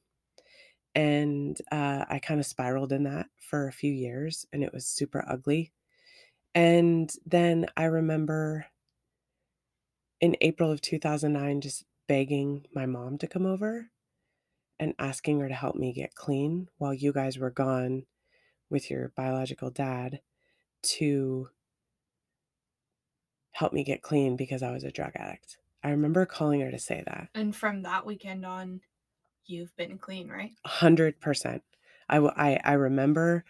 and 0.94 1.56
uh, 1.70 2.04
I 2.08 2.18
kind 2.18 2.40
of 2.40 2.46
spiraled 2.46 2.92
in 2.92 3.04
that 3.04 3.26
for 3.38 3.68
a 3.68 3.72
few 3.72 3.92
years, 3.92 4.46
and 4.52 4.64
it 4.64 4.72
was 4.72 4.86
super 4.86 5.24
ugly. 5.28 5.72
And 6.54 7.08
then 7.24 7.66
I 7.76 7.84
remember 7.84 8.66
in 10.20 10.36
April 10.40 10.70
of 10.70 10.80
2009 10.80 11.60
just 11.60 11.84
begging 12.06 12.66
my 12.74 12.86
mom 12.86 13.18
to 13.18 13.26
come 13.26 13.46
over 13.46 13.90
and 14.78 14.94
asking 14.98 15.40
her 15.40 15.48
to 15.48 15.54
help 15.54 15.76
me 15.76 15.92
get 15.92 16.14
clean 16.14 16.68
while 16.78 16.94
you 16.94 17.12
guys 17.12 17.38
were 17.38 17.50
gone 17.50 18.04
with 18.70 18.90
your 18.90 19.12
biological 19.16 19.70
dad 19.70 20.20
to 20.82 21.48
help 23.52 23.72
me 23.72 23.82
get 23.82 24.02
clean 24.02 24.36
because 24.36 24.62
I 24.62 24.70
was 24.70 24.84
a 24.84 24.90
drug 24.90 25.12
addict. 25.16 25.58
I 25.82 25.90
remember 25.90 26.26
calling 26.26 26.60
her 26.60 26.70
to 26.70 26.78
say 26.78 27.02
that. 27.06 27.28
And 27.34 27.54
from 27.54 27.82
that 27.82 28.06
weekend 28.06 28.44
on, 28.44 28.80
you've 29.46 29.74
been 29.76 29.98
clean, 29.98 30.28
right? 30.28 30.52
100%. 30.66 31.60
I, 32.08 32.14
w- 32.14 32.32
I, 32.36 32.60
I 32.64 32.72
remember 32.74 33.44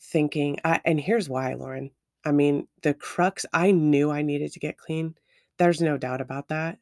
thinking, 0.00 0.58
I, 0.64 0.80
and 0.84 1.00
here's 1.00 1.28
why, 1.28 1.54
Lauren. 1.54 1.90
I 2.24 2.32
mean, 2.32 2.68
the 2.82 2.94
crux, 2.94 3.46
I 3.52 3.70
knew 3.70 4.10
I 4.10 4.22
needed 4.22 4.52
to 4.52 4.60
get 4.60 4.78
clean. 4.78 5.14
There's 5.60 5.80
no 5.80 5.96
doubt 5.96 6.22
about 6.22 6.48
that. 6.48 6.80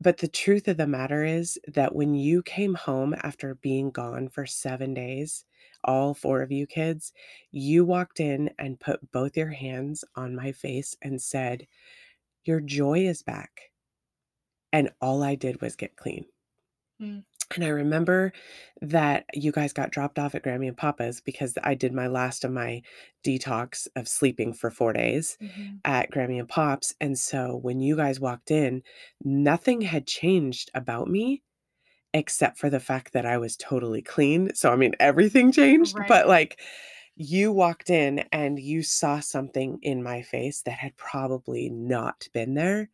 But 0.00 0.18
the 0.18 0.28
truth 0.28 0.68
of 0.68 0.76
the 0.76 0.86
matter 0.86 1.24
is 1.24 1.58
that 1.68 1.94
when 1.94 2.14
you 2.14 2.42
came 2.42 2.74
home 2.74 3.14
after 3.22 3.54
being 3.54 3.90
gone 3.90 4.28
for 4.28 4.46
seven 4.46 4.92
days, 4.92 5.46
all 5.84 6.12
four 6.12 6.42
of 6.42 6.52
you 6.52 6.66
kids, 6.66 7.12
you 7.52 7.84
walked 7.86 8.20
in 8.20 8.50
and 8.58 8.80
put 8.80 9.12
both 9.12 9.36
your 9.36 9.50
hands 9.50 10.04
on 10.16 10.34
my 10.34 10.52
face 10.52 10.96
and 11.02 11.22
said, 11.22 11.68
Your 12.44 12.60
joy 12.60 13.06
is 13.06 13.22
back. 13.22 13.70
And 14.72 14.90
all 15.00 15.22
I 15.22 15.36
did 15.36 15.62
was 15.62 15.76
get 15.76 15.96
clean. 15.96 16.26
Mm. 17.00 17.24
And 17.54 17.64
I 17.64 17.68
remember 17.68 18.32
that 18.80 19.26
you 19.34 19.52
guys 19.52 19.72
got 19.72 19.90
dropped 19.90 20.18
off 20.18 20.34
at 20.34 20.42
Grammy 20.42 20.68
and 20.68 20.76
Papa's 20.76 21.20
because 21.20 21.56
I 21.62 21.74
did 21.74 21.92
my 21.92 22.06
last 22.06 22.44
of 22.44 22.50
my 22.52 22.82
detox 23.24 23.86
of 23.96 24.08
sleeping 24.08 24.52
for 24.52 24.70
four 24.70 24.92
days 24.92 25.36
Mhm. 25.40 25.80
at 25.84 26.10
Grammy 26.10 26.38
and 26.38 26.48
Pops. 26.48 26.94
And 27.00 27.18
so 27.18 27.56
when 27.56 27.80
you 27.80 27.96
guys 27.96 28.20
walked 28.20 28.50
in, 28.50 28.82
nothing 29.22 29.80
had 29.82 30.06
changed 30.06 30.70
about 30.74 31.08
me 31.08 31.42
except 32.12 32.58
for 32.58 32.70
the 32.70 32.80
fact 32.80 33.12
that 33.12 33.26
I 33.26 33.38
was 33.38 33.56
totally 33.56 34.00
clean. 34.02 34.54
So, 34.54 34.72
I 34.72 34.76
mean, 34.76 34.94
everything 35.00 35.50
changed, 35.52 35.98
Right. 35.98 36.08
but 36.08 36.28
like 36.28 36.60
you 37.16 37.52
walked 37.52 37.90
in 37.90 38.20
and 38.32 38.58
you 38.58 38.82
saw 38.82 39.20
something 39.20 39.78
in 39.82 40.02
my 40.02 40.22
face 40.22 40.62
that 40.62 40.78
had 40.78 40.96
probably 40.96 41.70
not 41.70 42.28
been 42.32 42.54
there 42.54 42.90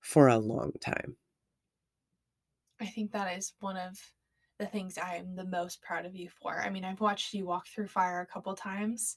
for 0.00 0.28
a 0.28 0.38
long 0.38 0.72
time. 0.80 1.16
I 2.84 2.88
think 2.88 3.12
that 3.12 3.36
is 3.36 3.54
one 3.60 3.76
of 3.76 3.98
the 4.58 4.66
things 4.66 4.98
I 4.98 5.16
am 5.16 5.34
the 5.34 5.44
most 5.44 5.82
proud 5.82 6.06
of 6.06 6.14
you 6.14 6.28
for. 6.28 6.60
I 6.60 6.70
mean, 6.70 6.84
I've 6.84 7.00
watched 7.00 7.34
you 7.34 7.46
walk 7.46 7.66
through 7.66 7.88
fire 7.88 8.20
a 8.20 8.26
couple 8.26 8.54
times. 8.54 9.16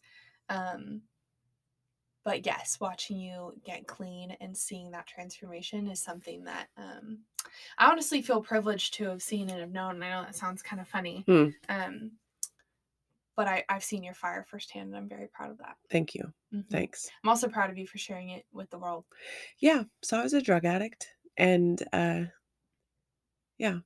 Um, 0.50 1.04
but 2.24 2.46
yes, 2.46 2.80
watching 2.80 3.18
you 3.20 3.54
get 3.64 3.88
clean 3.88 4.32
and 4.42 4.58
seeing 4.58 4.92
that 4.92 5.08
transformation 5.08 5.88
is 5.88 6.02
something 6.02 6.44
that 6.46 6.68
um, 6.76 7.20
I 7.78 7.90
honestly 7.90 8.22
feel 8.22 8.42
privileged 8.42 8.96
to 8.96 9.06
have 9.06 9.22
seen 9.22 9.50
and 9.50 9.60
have 9.60 9.72
known. 9.72 9.96
And 9.96 10.04
I 10.04 10.10
know 10.10 10.24
that 10.24 10.36
sounds 10.36 10.62
kind 10.62 10.82
of 10.82 10.88
funny. 10.88 11.24
Hmm. 11.26 11.50
Um, 11.70 12.12
but 13.38 13.48
I, 13.48 13.64
I've 13.70 13.84
seen 13.84 14.04
your 14.04 14.16
fire 14.16 14.44
firsthand 14.44 14.90
and 14.90 14.98
I'm 14.98 15.08
very 15.08 15.28
proud 15.28 15.52
of 15.52 15.60
that. 15.60 15.78
Thank 15.90 16.16
you. 16.16 16.34
Mhm. 16.54 16.70
Thanks. 16.70 17.10
I'm 17.24 17.30
also 17.30 17.48
proud 17.48 17.70
of 17.70 17.78
you 17.78 17.86
for 17.86 17.98
sharing 18.00 18.30
it 18.30 18.46
with 18.52 18.70
the 18.72 18.80
world. 18.80 19.06
Yeah. 19.60 19.84
So 20.04 20.20
I 20.20 20.24
was 20.24 20.34
a 20.34 20.42
drug 20.42 20.66
addict 20.66 21.08
and 21.38 21.82
uh 21.94 22.24
yeah. 23.58 23.80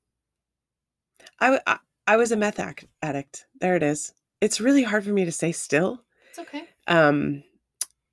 I 1.40 1.60
I 2.08 2.18
was 2.18 2.32
a 2.32 2.38
meth 2.38 2.60
ac- 2.60 2.88
addict. 3.02 3.46
There 3.60 3.76
it 3.76 3.84
is. 3.84 4.14
It's 4.40 4.62
really 4.62 4.84
hard 4.84 5.04
for 5.04 5.12
me 5.12 5.26
to 5.26 5.32
say 5.32 5.52
still. 5.52 6.04
It's 6.30 6.40
okay. 6.40 6.64
Um 6.88 7.44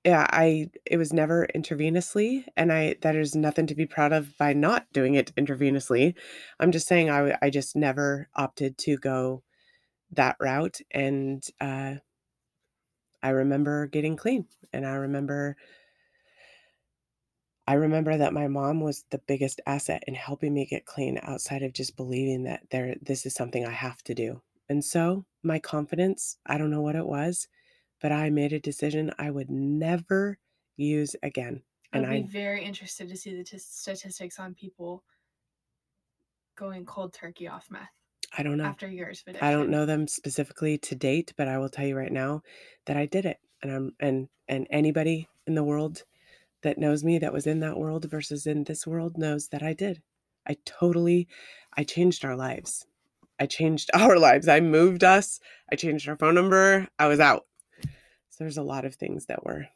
yeah, 0.04 0.26
I 0.30 0.70
it 0.86 0.96
was 0.96 1.12
never 1.12 1.48
intravenously 1.54 2.44
and 2.56 2.72
I 2.72 2.96
that 3.02 3.16
is 3.16 3.34
nothing 3.34 3.66
to 3.66 3.74
be 3.74 3.86
proud 3.86 4.12
of 4.12 4.36
by 4.38 4.52
not 4.52 4.86
doing 4.92 5.14
it 5.14 5.34
intravenously. 5.36 6.14
I'm 6.60 6.72
just 6.72 6.86
saying 6.86 7.10
I 7.10 7.36
I 7.42 7.50
just 7.50 7.76
never 7.76 8.28
opted 8.34 8.78
to 8.78 8.96
go 8.98 9.42
that 10.12 10.36
route 10.40 10.78
and 10.90 11.44
uh 11.60 11.96
I 13.22 13.30
remember 13.30 13.86
getting 13.86 14.16
clean 14.16 14.46
and 14.72 14.86
I 14.86 14.94
remember 14.94 15.56
I 17.68 17.75
remember 17.75 18.16
that 18.16 18.32
my 18.32 18.48
mom 18.48 18.80
was 18.80 19.04
the 19.10 19.20
biggest 19.28 19.60
asset 19.66 20.02
in 20.06 20.14
helping 20.14 20.54
me 20.54 20.64
get 20.64 20.87
clean 20.87 21.20
outside 21.22 21.62
of 21.62 21.75
just 21.75 21.98
believing 21.98 22.44
that 22.44 22.62
there 22.70 22.94
this 23.02 23.26
is 23.26 23.34
something 23.34 23.66
I 23.66 23.72
have 23.72 24.02
to 24.04 24.14
do. 24.14 24.40
And 24.70 24.82
so 24.82 25.26
my 25.42 25.58
confidence, 25.58 26.38
I 26.46 26.56
don't 26.56 26.70
know 26.70 26.80
what 26.80 26.96
it 26.96 27.04
was, 27.04 27.46
but 28.00 28.10
I 28.10 28.30
made 28.30 28.54
a 28.54 28.58
decision 28.58 29.12
I 29.18 29.30
would 29.30 29.50
never 29.50 30.38
use 30.78 31.14
again. 31.22 31.60
And 31.92 32.06
I'd 32.06 32.22
be 32.22 32.38
I 32.38 32.42
very 32.42 32.64
interested 32.64 33.06
to 33.10 33.16
see 33.18 33.37
the 33.37 33.44
t- 33.44 33.58
statistics 33.58 34.38
on 34.38 34.54
people 34.54 35.04
going 36.56 36.87
cold 36.87 37.12
turkey 37.12 37.48
off 37.48 37.66
meth 37.70 37.90
I 38.38 38.44
don't 38.44 38.56
know. 38.56 38.64
after 38.64 38.88
years 38.88 39.20
of 39.20 39.28
addiction. 39.28 39.46
I 39.46 39.52
don't 39.52 39.68
know 39.68 39.84
them 39.84 40.08
specifically 40.08 40.78
to 40.78 40.94
date, 40.94 41.34
but 41.37 41.48
I 41.48 41.58
will 41.58 41.68
tell 41.68 41.84
you 41.87 41.98
right 41.98 42.12
now 42.12 42.40
that 42.87 42.96
I 42.96 43.04
did 43.04 43.26
it. 43.26 43.40
And 43.62 43.70
I'm 43.70 43.92
and 44.00 44.28
and 44.48 44.66
anybody 44.70 45.28
in 45.46 45.54
the 45.54 45.64
world 45.64 46.04
that 46.62 46.78
knows 46.78 47.04
me 47.04 47.18
that 47.18 47.32
was 47.32 47.46
in 47.46 47.60
that 47.60 47.78
world 47.78 48.04
versus 48.10 48.46
in 48.46 48.64
this 48.64 48.86
world 48.86 49.16
knows 49.16 49.48
that 49.48 49.62
I 49.62 49.72
did. 49.72 50.02
I 50.46 50.56
totally 50.64 51.28
I 51.76 51.84
changed 51.84 52.24
our 52.24 52.36
lives. 52.36 52.86
I 53.38 53.46
changed 53.46 53.90
our 53.94 54.18
lives. 54.18 54.48
I 54.48 54.60
moved 54.60 55.04
us. 55.04 55.40
I 55.70 55.76
changed 55.76 56.08
our 56.08 56.16
phone 56.16 56.34
number. 56.34 56.88
I 56.98 57.06
was 57.06 57.20
out. 57.20 57.46
So 57.82 58.44
there's 58.44 58.58
a 58.58 58.62
lot 58.62 58.84
of 58.84 58.94
things 58.94 59.26
that 59.26 59.44
were 59.44 59.66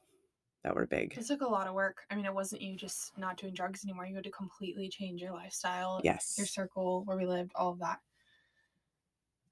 that 0.65 0.77
were 0.77 0.87
big. 0.87 1.15
It 1.19 1.27
took 1.27 1.41
a 1.41 1.47
lot 1.49 1.67
of 1.67 1.75
work. 1.75 2.03
I 2.11 2.15
mean, 2.15 2.25
it 2.25 2.35
wasn't 2.35 2.63
you 2.63 2.77
just 2.77 3.19
not 3.19 3.37
doing 3.37 3.53
drugs 3.53 3.85
anymore. 3.85 4.07
You 4.07 4.15
had 4.15 4.25
to 4.25 4.31
completely 4.31 4.89
change 4.89 5.21
your 5.21 5.33
lifestyle, 5.33 6.01
yes, 6.05 6.35
your 6.39 6.47
circle, 6.47 7.03
where 7.05 7.17
we 7.17 7.27
lived, 7.27 7.51
all 7.57 7.73
of 7.73 7.81
that. 7.81 7.99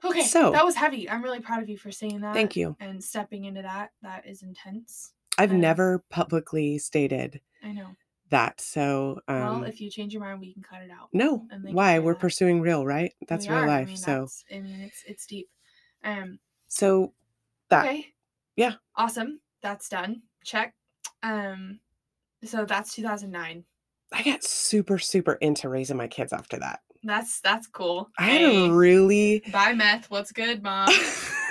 Okay, 0.04 0.22
So- 0.22 0.52
that 0.52 0.64
was 0.64 0.76
heavy. 0.76 1.10
I'm 1.10 1.22
really 1.22 1.40
proud 1.40 1.62
of 1.62 1.68
you 1.68 1.76
for 1.76 1.90
saying 1.90 2.20
that. 2.20 2.32
Thank 2.34 2.56
you. 2.56 2.76
And 2.80 3.02
stepping 3.02 3.44
into 3.44 3.62
that. 3.62 3.90
That 4.02 4.26
is 4.26 4.42
intense. 4.42 5.12
I've 5.40 5.52
never 5.52 6.04
publicly 6.10 6.78
stated 6.78 7.40
I 7.62 7.72
know. 7.72 7.96
that. 8.30 8.60
So 8.60 9.20
um 9.28 9.60
well, 9.60 9.62
if 9.64 9.80
you 9.80 9.90
change 9.90 10.12
your 10.12 10.22
mind, 10.22 10.40
we 10.40 10.52
can 10.54 10.62
cut 10.62 10.82
it 10.82 10.90
out. 10.90 11.08
no. 11.12 11.46
and 11.50 11.64
they 11.64 11.68
can 11.68 11.76
Why? 11.76 11.98
We're 11.98 12.12
that. 12.14 12.20
pursuing 12.20 12.60
real, 12.60 12.84
right? 12.86 13.12
That's 13.28 13.46
We 13.48 13.54
real 13.54 13.64
are. 13.64 13.66
life. 13.66 13.86
I 13.88 13.90
mean, 13.90 13.96
so 13.96 14.28
I 14.52 14.60
mean, 14.60 14.80
it's 14.80 15.02
it's 15.06 15.26
deep. 15.26 15.48
Um. 16.04 16.38
so 16.68 17.12
that 17.68 17.84
Okay. 17.86 18.06
yeah. 18.56 18.74
Awesome. 18.96 19.40
That's 19.62 19.88
done. 19.88 20.22
Check. 20.44 20.74
Um. 21.22 21.80
So 22.44 22.64
that's 22.64 22.94
2009. 22.94 23.64
I 24.12 24.22
got 24.24 24.42
super, 24.42 24.98
super 24.98 25.34
into 25.34 25.68
raising 25.68 25.96
my 25.96 26.08
kids 26.08 26.32
after 26.32 26.56
that. 26.58 26.80
That's 27.04 27.40
that's 27.40 27.66
cool. 27.66 28.10
I 28.18 28.24
had 28.24 28.40
Hey, 28.40 28.68
a 28.68 28.72
really 28.74 29.42
Bye 29.52 29.72
meth. 29.72 30.10
What's 30.10 30.32
good, 30.32 30.62
mom? 30.62 30.88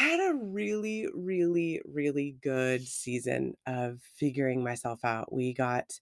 I 0.00 0.08
had 0.08 0.20
a 0.20 0.22
I 0.22 0.26
had 0.26 0.32
a 0.32 0.34
really, 0.34 1.06
really, 1.14 1.80
really 1.84 2.32
good 2.42 2.86
season 2.86 3.56
of 3.66 4.02
figuring 4.14 4.62
myself 4.64 5.04
out. 5.04 5.32
We 5.32 5.52
got 5.54 6.00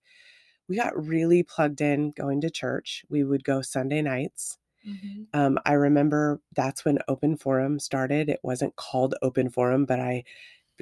we 0.69 0.77
got 0.77 0.97
really 1.07 1.43
plugged 1.45 1.81
in 1.81 2.13
going 2.13 2.41
to 2.43 2.51
church. 2.51 3.05
We 3.11 3.25
would 3.25 3.45
go 3.45 3.63
Sunday 3.63 4.03
nights. 4.03 4.59
Mhm. 4.83 5.29
Um, 5.35 5.59
I 5.67 5.75
remember 5.75 6.41
that's 6.57 6.85
when 6.85 7.01
Open 7.09 7.37
Forum 7.37 7.81
started. 7.81 8.31
It 8.31 8.41
wasn't 8.43 8.77
called 8.77 9.15
Open 9.23 9.51
Forum, 9.51 9.87
but 9.87 10.01
I 10.01 10.25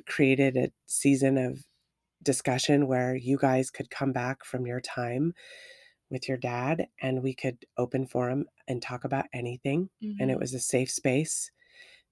created 0.06 0.56
a 0.56 0.72
season 0.86 1.38
of 1.38 1.66
discussion 2.22 2.88
where 2.88 3.16
you 3.16 3.38
guys 3.38 3.70
could 3.70 3.90
come 3.90 4.12
back 4.12 4.44
from 4.44 4.66
your 4.66 4.80
time 4.80 5.34
with 6.10 6.28
your 6.28 6.38
dad 6.38 6.88
and 7.00 7.22
we 7.22 7.34
could 7.34 7.64
open 7.78 8.06
forum 8.06 8.46
and 8.68 8.82
talk 8.82 9.04
about 9.04 9.26
anything. 9.32 9.90
And 10.18 10.30
it 10.30 10.38
Mhm. 10.38 10.40
was 10.40 10.54
a 10.54 10.60
safe 10.60 10.90
space 10.90 11.50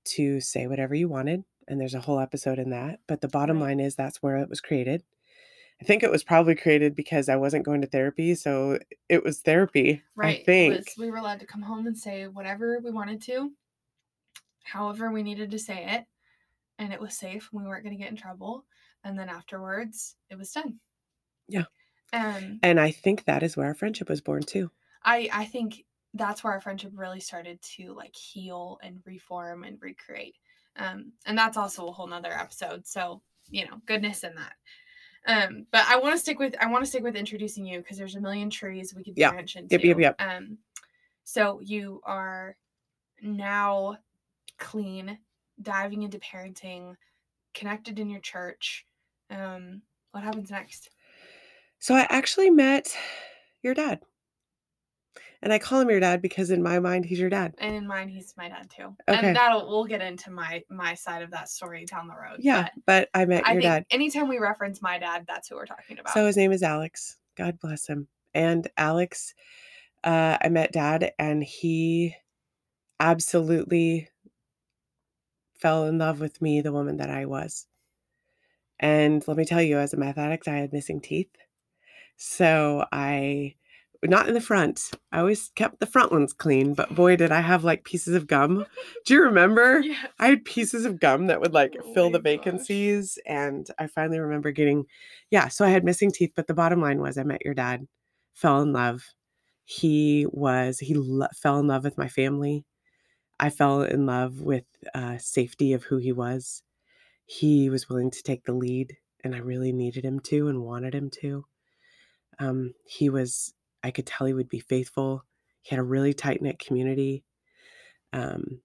to 0.05 0.41
say 0.41 0.67
whatever 0.67 0.95
you 0.95 1.09
wanted. 1.09 1.45
And 1.67 1.81
there's 1.81 1.95
a 1.95 2.01
whole 2.01 2.21
episode 2.21 2.59
in 2.59 2.71
that. 2.71 3.01
But 3.07 3.21
the 3.21 3.29
bottom 3.29 3.59
Right. 3.59 3.69
line 3.69 3.81
is 3.81 3.95
that's 3.97 4.23
where 4.23 4.37
it 4.37 4.49
was 4.51 4.61
created. 4.61 5.03
I 5.81 5.85
think 5.85 6.03
it 6.03 6.11
was 6.11 6.23
probably 6.23 6.55
created 6.55 6.95
because 6.95 7.29
I 7.29 7.37
wasn't 7.37 7.65
going 7.65 7.81
to 7.81 7.87
therapy. 7.89 8.35
So 8.37 8.79
it 9.09 9.25
was 9.25 9.41
therapy, 9.41 10.03
right. 10.15 10.41
I 10.41 10.45
think. 10.45 10.75
was- 10.77 10.95
we 10.99 11.11
were 11.11 11.17
allowed 11.17 11.41
to 11.41 11.47
come 11.47 11.63
home 11.63 11.87
and 11.87 11.99
say 11.99 12.29
whatever 12.29 12.79
we 12.81 12.91
wanted 12.91 13.21
to, 13.23 13.53
however 14.63 15.11
we 15.11 15.23
needed 15.23 15.51
to 15.51 15.59
say 15.59 15.85
it, 15.85 16.05
and 16.79 16.93
it 16.93 17.01
was 17.01 17.17
safe. 17.17 17.49
and 17.53 17.63
We 17.63 17.67
weren't 17.69 17.85
going 17.85 17.97
to 17.97 18.03
get 18.03 18.11
in 18.11 18.17
trouble. 18.17 18.67
And 19.03 19.19
then 19.19 19.29
afterwards, 19.29 20.17
it 20.31 20.37
was 20.37 20.53
done. 20.53 20.81
Yeah. 21.49 21.65
Um. 22.13 22.61
And 22.63 22.79
I 22.81 22.91
think 22.91 23.25
that 23.25 23.43
is 23.43 23.57
where 23.57 23.67
our 23.67 23.75
friendship 23.75 24.09
was 24.09 24.21
born 24.21 24.43
too. 24.43 24.71
I 25.03 25.29
I 25.33 25.45
think 25.45 25.85
that's 26.15 26.43
where 26.45 26.53
our 26.53 26.61
friendship 26.61 26.93
really 26.95 27.21
started 27.21 27.61
to 27.77 27.93
like 27.95 28.15
heal 28.15 28.79
and 28.83 29.01
reform 29.05 29.65
and 29.65 29.81
recreate. 29.81 30.37
Um, 30.77 31.13
and 31.27 31.37
that's 31.37 31.57
also 31.57 31.87
a 31.87 31.93
whole 31.93 32.07
nother 32.07 32.33
episode. 32.33 32.87
So 32.87 33.21
you 33.51 33.67
know, 33.67 33.81
goodness 33.87 34.25
in 34.25 34.35
that. 34.37 34.55
Um, 35.27 35.67
but 35.71 35.85
I 35.89 35.97
want 35.97 36.15
to 36.15 36.19
stick 36.19 36.39
with 36.39 36.55
I 36.61 36.67
want 36.71 36.85
to 36.85 36.89
stick 36.89 37.03
with 37.03 37.17
introducing 37.17 37.65
you 37.65 37.79
because 37.79 37.97
there's 37.97 38.17
a 38.17 38.21
million 38.21 38.51
trees 38.51 38.95
we 38.95 39.03
could 39.05 39.15
Yeah. 39.17 39.31
branch 39.31 39.57
into. 39.57 39.75
Yep, 39.75 39.85
yep, 39.85 39.99
yep. 39.99 40.17
Um, 40.21 40.59
so 41.25 41.61
you 41.61 42.01
are 42.05 42.57
now 43.23 43.97
clean, 44.59 45.19
diving 45.63 46.03
into 46.03 46.19
parenting, 46.19 46.95
connected 47.55 47.99
in 47.99 48.11
your 48.11 48.21
church. 48.21 48.87
Um, 49.31 49.83
what 50.13 50.23
happens 50.23 50.51
next? 50.51 50.91
So 51.79 51.95
I 51.95 52.07
actually 52.11 52.51
met 52.51 52.95
your 53.63 53.75
dad. 53.75 54.01
And 55.45 55.53
I 55.53 55.59
call 55.59 55.81
him 55.81 55.91
your 55.91 56.01
dad 56.01 56.23
because 56.23 56.51
in 56.51 56.63
my 56.63 56.81
mind 56.81 57.05
he's 57.05 57.21
your 57.21 57.29
dad. 57.29 57.55
And 57.59 57.75
in 57.77 57.87
mine, 57.87 58.09
he's 58.09 58.35
my 58.37 58.49
dad 58.49 58.71
too. 58.71 58.97
Okay. 59.07 59.29
And 59.29 59.37
that'll 59.37 59.69
we'll 59.69 59.85
get 59.85 60.01
into 60.01 60.31
my 60.31 60.63
my 60.71 60.95
side 60.95 61.23
of 61.23 61.31
that 61.33 61.51
story 61.51 61.85
down 61.85 62.09
the 62.09 62.15
road. 62.15 62.39
Yeah, 62.39 62.71
but 62.87 63.11
but 63.13 63.21
I 63.21 63.27
met 63.27 63.47
I 63.47 63.53
your 63.53 63.61
think 63.61 63.73
dad. 63.73 63.85
anytime 63.91 64.29
we 64.29 64.39
reference 64.39 64.81
my 64.81 64.99
dad, 64.99 65.27
that's 65.29 65.49
who 65.49 65.57
we're 65.57 65.67
talking 65.67 65.99
about. 65.99 66.15
So 66.15 66.27
his 66.27 66.39
name 66.39 66.51
is 66.51 66.63
Alex. 66.63 67.19
God 67.37 67.61
bless 67.61 67.87
him. 67.87 68.09
And 68.33 68.67
Alex, 68.79 69.35
uh, 70.03 70.39
I 70.41 70.49
met 70.49 70.73
dad 70.73 71.13
and 71.19 71.45
he 71.45 72.17
absolutely 72.99 74.09
fell 75.59 75.85
in 75.85 75.99
love 75.99 76.21
with 76.21 76.41
me, 76.41 76.63
the 76.63 76.73
woman 76.73 76.97
that 76.97 77.11
I 77.11 77.27
was. 77.27 77.67
And 78.81 79.23
let 79.29 79.37
me 79.37 79.45
tell 79.45 79.63
you, 79.63 79.79
as 79.79 79.95
a 79.95 80.01
addict, 80.03 80.49
I 80.49 80.57
had 80.57 80.73
missing 80.73 81.01
teeth. 81.01 81.31
So 82.17 82.87
I, 82.93 83.55
not 84.11 84.29
in 84.29 84.35
the 84.35 84.41
front, 84.41 84.91
I 85.13 85.21
always 85.21 85.51
kept 85.57 85.81
the 85.81 85.87
front 85.87 86.13
ones 86.13 86.33
clean, 86.33 86.75
but 86.75 86.95
boy, 86.95 87.17
did 87.17 87.33
I 87.33 87.41
have 87.41 87.65
like 87.65 87.85
pieces 87.85 88.15
of 88.15 88.27
gum. 88.27 88.67
Do 89.07 89.15
you 89.15 89.23
remember? 89.23 89.81
yeah. 89.85 90.07
I 90.19 90.29
had 90.29 90.45
pieces 90.45 90.85
of 90.85 91.01
gum 91.01 91.27
that 91.27 91.41
would 91.41 91.55
like 91.55 91.77
Oh 91.79 91.95
fill 91.95 92.11
the 92.11 92.19
my 92.19 92.23
gosh. 92.23 92.23
vacancies. 92.23 93.19
And 93.27 93.67
I 93.79 93.87
finally 93.87 94.19
remember 94.21 94.53
getting, 94.53 94.87
yeah, 95.31 95.49
so 95.49 95.65
I 95.65 95.71
had 95.71 95.85
missing 95.85 96.13
teeth. 96.13 96.33
But 96.37 96.47
the 96.49 96.55
bottom 96.55 96.81
line 96.81 97.01
was 97.01 97.19
I 97.19 97.23
met 97.25 97.45
your 97.45 97.55
dad, 97.55 97.87
fell 98.35 98.63
in 98.63 98.73
love. 98.73 99.05
He 99.65 100.27
was, 100.31 100.79
he 100.81 100.95
lo- 100.95 101.27
fell 101.35 101.59
in 101.61 101.67
love 101.69 101.85
with 101.85 101.99
my 101.99 102.09
family. 102.09 102.65
I 103.41 103.51
fell 103.51 103.83
in 103.83 104.07
love 104.07 104.41
with 104.41 104.67
uh, 104.95 105.19
safety 105.19 105.73
of 105.73 105.85
who 105.85 105.99
he 105.99 106.13
was. 106.13 106.63
He 107.27 107.71
was 107.71 107.89
willing 107.89 108.11
to 108.11 108.23
take 108.23 108.45
the 108.45 108.53
lead, 108.53 108.97
and 109.25 109.35
I 109.35 109.39
really 109.39 109.73
needed 109.73 110.05
him 110.05 110.21
to 110.21 110.49
and 110.49 110.63
wanted 110.63 110.95
him 110.95 111.11
to. 111.23 111.45
Um, 112.39 112.75
he 112.87 113.09
was, 113.11 113.55
I 113.85 113.91
could 113.93 114.07
tell 114.07 114.27
he 114.27 114.33
would 114.33 114.49
be 114.49 114.61
faithful. 114.61 115.25
He 115.63 115.71
had 115.71 115.79
a 115.79 115.85
really 115.85 116.15
tight 116.15 116.43
knit 116.43 116.59
community. 116.59 117.23
Um, 118.13 118.61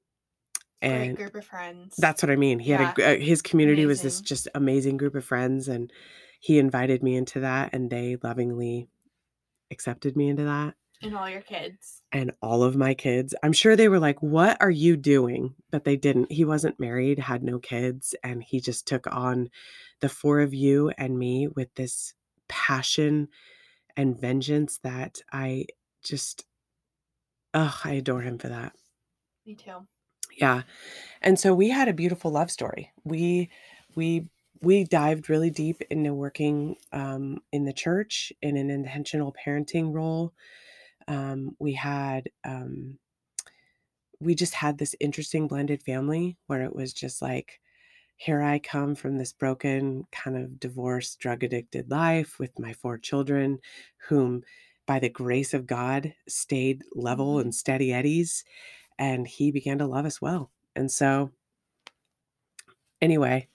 Great 0.82 0.92
and 0.92 1.18
group 1.18 1.36
of 1.36 1.46
friends. 1.46 1.96
that's 1.98 2.24
what 2.24 2.30
I 2.30 2.38
mean. 2.38 2.58
He 2.60 2.72
had 2.72 2.98
a, 2.98 3.02
Yeah. 3.02 3.08
uh, 3.12 3.18
his 3.18 3.42
community 3.42 3.86
was 3.86 4.02
this 4.02 4.22
just 4.22 4.48
amazing 4.56 4.96
group 4.98 5.14
of 5.16 5.26
friends, 5.26 5.68
and 5.68 5.92
he 6.40 6.58
invited 6.58 7.04
me 7.04 7.16
into 7.18 7.42
that, 7.42 7.74
and 7.74 7.90
they 7.90 8.16
lovingly 8.24 8.88
accepted 9.72 10.16
me 10.16 10.30
into 10.30 10.46
that. 10.46 10.76
and 11.02 11.16
all 11.16 11.30
your 11.30 11.42
kids. 11.42 12.02
And 12.12 12.34
all 12.42 12.62
of 12.62 12.76
my 12.76 12.94
kids, 12.94 13.34
I'm 13.42 13.54
sure 13.54 13.78
they 13.78 13.88
were 13.88 14.00
like, 14.00 14.22
"What 14.22 14.58
are 14.62 14.70
you 14.70 14.98
doing?" 14.98 15.56
But 15.72 15.86
they 15.86 15.96
didn't. 15.96 16.30
He 16.30 16.44
wasn't 16.44 16.78
married, 16.80 17.20
had 17.20 17.42
no 17.42 17.58
kids, 17.58 18.16
and 18.22 18.44
he 18.44 18.60
just 18.60 18.86
took 18.86 19.08
on 19.08 19.50
the 20.02 20.10
four 20.10 20.42
of 20.42 20.54
you 20.54 20.90
and 20.98 21.18
me 21.18 21.48
with 21.48 21.74
this 21.76 22.14
passion 22.50 23.30
and 23.98 24.19
vengeance 24.19 24.79
that 24.84 25.22
I 25.31 25.65
just, 26.03 26.46
oh, 27.53 27.79
I 27.84 27.93
adore 27.93 28.22
him 28.22 28.38
for 28.38 28.50
that. 28.50 28.74
Me 29.46 29.55
too. 29.55 29.88
Yeah. 30.38 30.63
And 31.22 31.39
so 31.39 31.53
we 31.53 31.69
had 31.69 31.88
a 31.88 31.93
beautiful 31.93 32.31
love 32.31 32.51
story. 32.51 32.91
We 33.03 33.50
we 33.96 34.27
we 34.62 34.84
dived 34.84 35.29
really 35.29 35.50
deep 35.50 35.81
into 35.89 36.13
working 36.13 36.75
um, 36.91 37.39
in 37.51 37.65
the 37.65 37.74
church 37.74 38.31
in 38.41 38.58
an 38.58 38.69
intentional 38.69 39.34
parenting 39.45 39.93
role. 39.93 40.34
Um, 41.08 41.56
we 41.60 41.73
had 41.73 42.30
um, 42.45 42.99
we 44.19 44.36
just 44.36 44.54
had 44.54 44.78
this 44.78 44.95
interesting 44.99 45.47
blended 45.47 45.82
family 45.82 46.38
where 46.47 46.62
it 46.63 46.75
was 46.75 46.93
just 46.93 47.21
like 47.21 47.60
here 48.19 48.41
I 48.41 48.60
come 48.60 48.95
from 48.95 49.17
this 49.17 49.32
broken 49.32 50.05
kind 50.12 50.36
of 50.38 50.60
divorced 50.60 51.19
drug 51.19 51.41
addicted 51.43 51.89
life 51.89 52.38
with 52.38 52.60
my 52.60 52.73
four 52.73 52.97
children 52.97 53.60
whom 54.10 54.43
by 54.86 54.99
the 54.99 55.08
grace 55.10 55.53
of 55.53 55.65
God 55.65 56.13
stayed 56.27 56.84
level 56.93 57.36
Mhm. 57.36 57.41
and 57.41 57.55
steady 57.55 57.93
eddies 57.93 58.43
and 58.97 59.25
he 59.25 59.51
began 59.51 59.77
to 59.77 59.88
love 59.88 60.05
us 60.05 60.21
well. 60.21 60.51
And 60.75 60.91
so 60.91 61.32
anyway, 63.01 63.47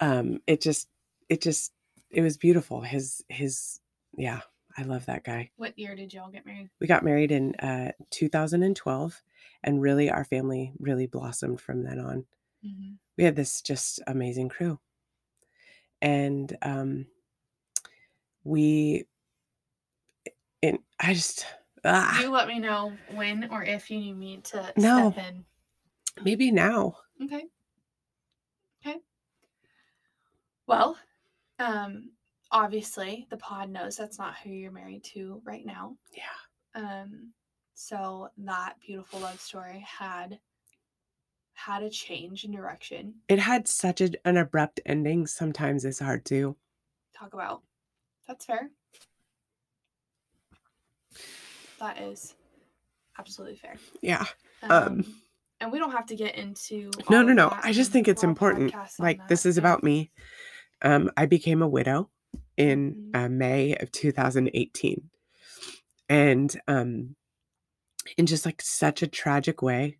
um 0.00 0.40
it 0.46 0.60
just 0.60 0.88
it 1.28 1.40
just 1.40 1.72
it 2.10 2.22
was 2.22 2.36
beautiful. 2.36 2.80
His 2.80 3.24
his 3.28 3.80
yeah, 4.16 4.40
I 4.76 4.82
love 4.82 5.06
that 5.06 5.22
guy. 5.24 5.50
What 5.56 5.78
year 5.78 5.94
did 5.94 6.12
y'all 6.12 6.30
get 6.30 6.44
married? 6.44 6.70
We 6.80 6.88
got 6.88 7.04
married 7.04 7.30
in 7.30 7.54
uh 7.56 7.92
2012 8.10 9.22
and 9.62 9.80
really 9.80 10.10
our 10.10 10.24
family 10.24 10.72
really 10.80 11.06
blossomed 11.06 11.60
from 11.60 11.84
then 11.84 12.00
on. 12.00 12.26
Mm-hmm. 12.64 12.94
We 13.16 13.24
had 13.24 13.36
this 13.36 13.62
just 13.62 14.00
amazing 14.06 14.48
crew. 14.48 14.78
And 16.02 16.56
um 16.62 17.06
we 18.44 19.04
and 20.62 20.78
I 20.98 21.14
just 21.14 21.46
ah, 21.84 22.20
You 22.20 22.30
let 22.30 22.48
me 22.48 22.58
know 22.58 22.92
when 23.14 23.48
or 23.50 23.62
if 23.62 23.90
you 23.90 23.98
need 23.98 24.16
me 24.18 24.40
to 24.44 24.72
No. 24.76 25.12
step 25.12 25.26
in. 25.28 25.44
maybe 26.24 26.50
now. 26.50 26.96
Okay. 27.22 27.44
Okay. 28.86 28.98
Well, 30.66 30.96
um, 31.58 32.10
obviously 32.50 33.26
the 33.30 33.36
pod 33.36 33.70
knows 33.70 33.96
that's 33.96 34.18
not 34.18 34.36
who 34.38 34.50
you're 34.50 34.72
married 34.72 35.04
to 35.04 35.40
right 35.44 35.64
now. 35.66 35.96
Yeah. 36.12 36.80
Um, 36.82 37.32
so 37.74 38.28
that 38.38 38.74
beautiful 38.86 39.20
love 39.20 39.40
story 39.40 39.84
had 39.86 40.38
had 41.66 41.82
a 41.82 41.90
change 41.90 42.44
in 42.44 42.50
direction. 42.52 43.14
It 43.28 43.38
had 43.38 43.68
such 43.68 44.00
a, 44.00 44.10
an 44.24 44.36
abrupt 44.38 44.80
ending. 44.86 45.26
Sometimes 45.26 45.84
it's 45.84 45.98
hard 45.98 46.24
to. 46.26 46.56
Talk 47.14 47.34
about. 47.34 47.62
That's 48.26 48.44
fair. 48.46 48.70
That 51.78 52.00
is 52.00 52.34
absolutely 53.18 53.56
fair. 53.56 53.74
Yeah. 54.00 54.24
Um, 54.62 54.70
Um, 54.70 55.04
and 55.60 55.72
we 55.72 55.78
don't 55.78 55.92
have 55.92 56.06
to 56.06 56.16
get 56.16 56.36
into 56.36 56.90
No, 57.10 57.22
no, 57.22 57.32
no. 57.34 57.52
I 57.62 57.72
just 57.72 57.92
think 57.92 58.08
it's 58.08 58.24
important. 58.24 58.74
Like 58.98 59.26
this 59.28 59.44
is 59.44 59.58
about 59.58 59.82
me. 59.84 60.10
Um, 60.82 61.10
I 61.16 61.26
became 61.26 61.60
a 61.60 61.68
widow 61.68 62.10
in 62.56 63.10
Mhm. 63.12 63.16
uh, 63.24 63.28
May 63.28 63.76
of 63.76 63.92
2018, 63.92 65.10
and 66.08 66.58
um, 66.66 67.16
in 68.16 68.24
just 68.24 68.46
like 68.46 68.62
such 68.62 69.02
a 69.02 69.06
tragic 69.06 69.60
way. 69.60 69.98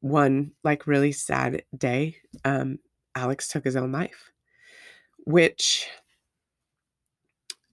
One 0.00 0.52
like 0.64 0.86
really 0.86 1.12
sad 1.12 1.62
day. 1.76 2.16
Um, 2.44 2.78
Alex 3.14 3.48
took 3.48 3.64
his 3.64 3.76
own 3.76 3.92
life, 3.92 4.30
which 5.24 5.88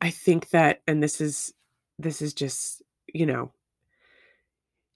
I 0.01 0.09
think 0.09 0.49
that, 0.49 0.81
and 0.87 1.01
this 1.01 1.21
is 1.21 1.53
this 1.97 2.21
is 2.21 2.33
just 2.33 2.81
you 3.13 3.25
know 3.25 3.51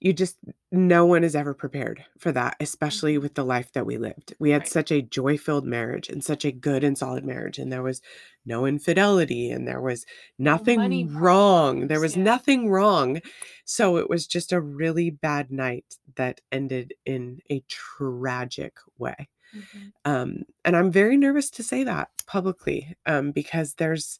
you 0.00 0.12
just 0.12 0.38
no 0.72 1.04
one 1.06 1.24
is 1.24 1.36
ever 1.36 1.54
prepared 1.54 2.04
for 2.18 2.32
that 2.32 2.56
especially 2.60 3.16
Mhm. 3.16 3.22
with 3.22 3.34
the 3.34 3.44
life 3.44 3.72
that 3.72 3.86
we 3.86 3.98
lived 3.98 4.34
we 4.38 4.50
had 4.50 4.62
Right. 4.62 4.68
such 4.68 4.90
a 4.90 5.02
joy-filled 5.02 5.66
marriage 5.66 6.08
and 6.08 6.24
such 6.24 6.44
a 6.44 6.52
good 6.52 6.84
and 6.84 6.96
solid 6.98 7.24
marriage 7.24 7.58
and 7.58 7.72
there 7.72 7.82
was 7.82 8.00
no 8.46 8.66
infidelity 8.66 9.50
and 9.50 9.68
there 9.68 9.80
was 9.80 10.06
nothing 10.38 10.78
money 10.78 11.04
wrong 11.04 11.88
there 11.88 12.00
was 12.00 12.16
yeah. 12.16 12.22
nothing 12.24 12.70
wrong 12.70 13.20
so 13.64 13.96
it 13.98 14.08
was 14.08 14.26
just 14.26 14.52
a 14.52 14.60
really 14.60 15.10
bad 15.10 15.50
night 15.50 15.96
that 16.16 16.40
ended 16.52 16.94
in 17.06 17.40
a 17.50 17.60
tragic 17.68 18.78
way 18.98 19.28
Mhm. 19.54 19.92
um, 20.04 20.44
and 20.64 20.76
i'm 20.76 20.90
very 20.92 21.16
nervous 21.16 21.50
to 21.50 21.62
say 21.62 21.84
that 21.84 22.10
publicly 22.26 22.96
um, 23.06 23.32
because 23.32 23.74
there's 23.74 24.18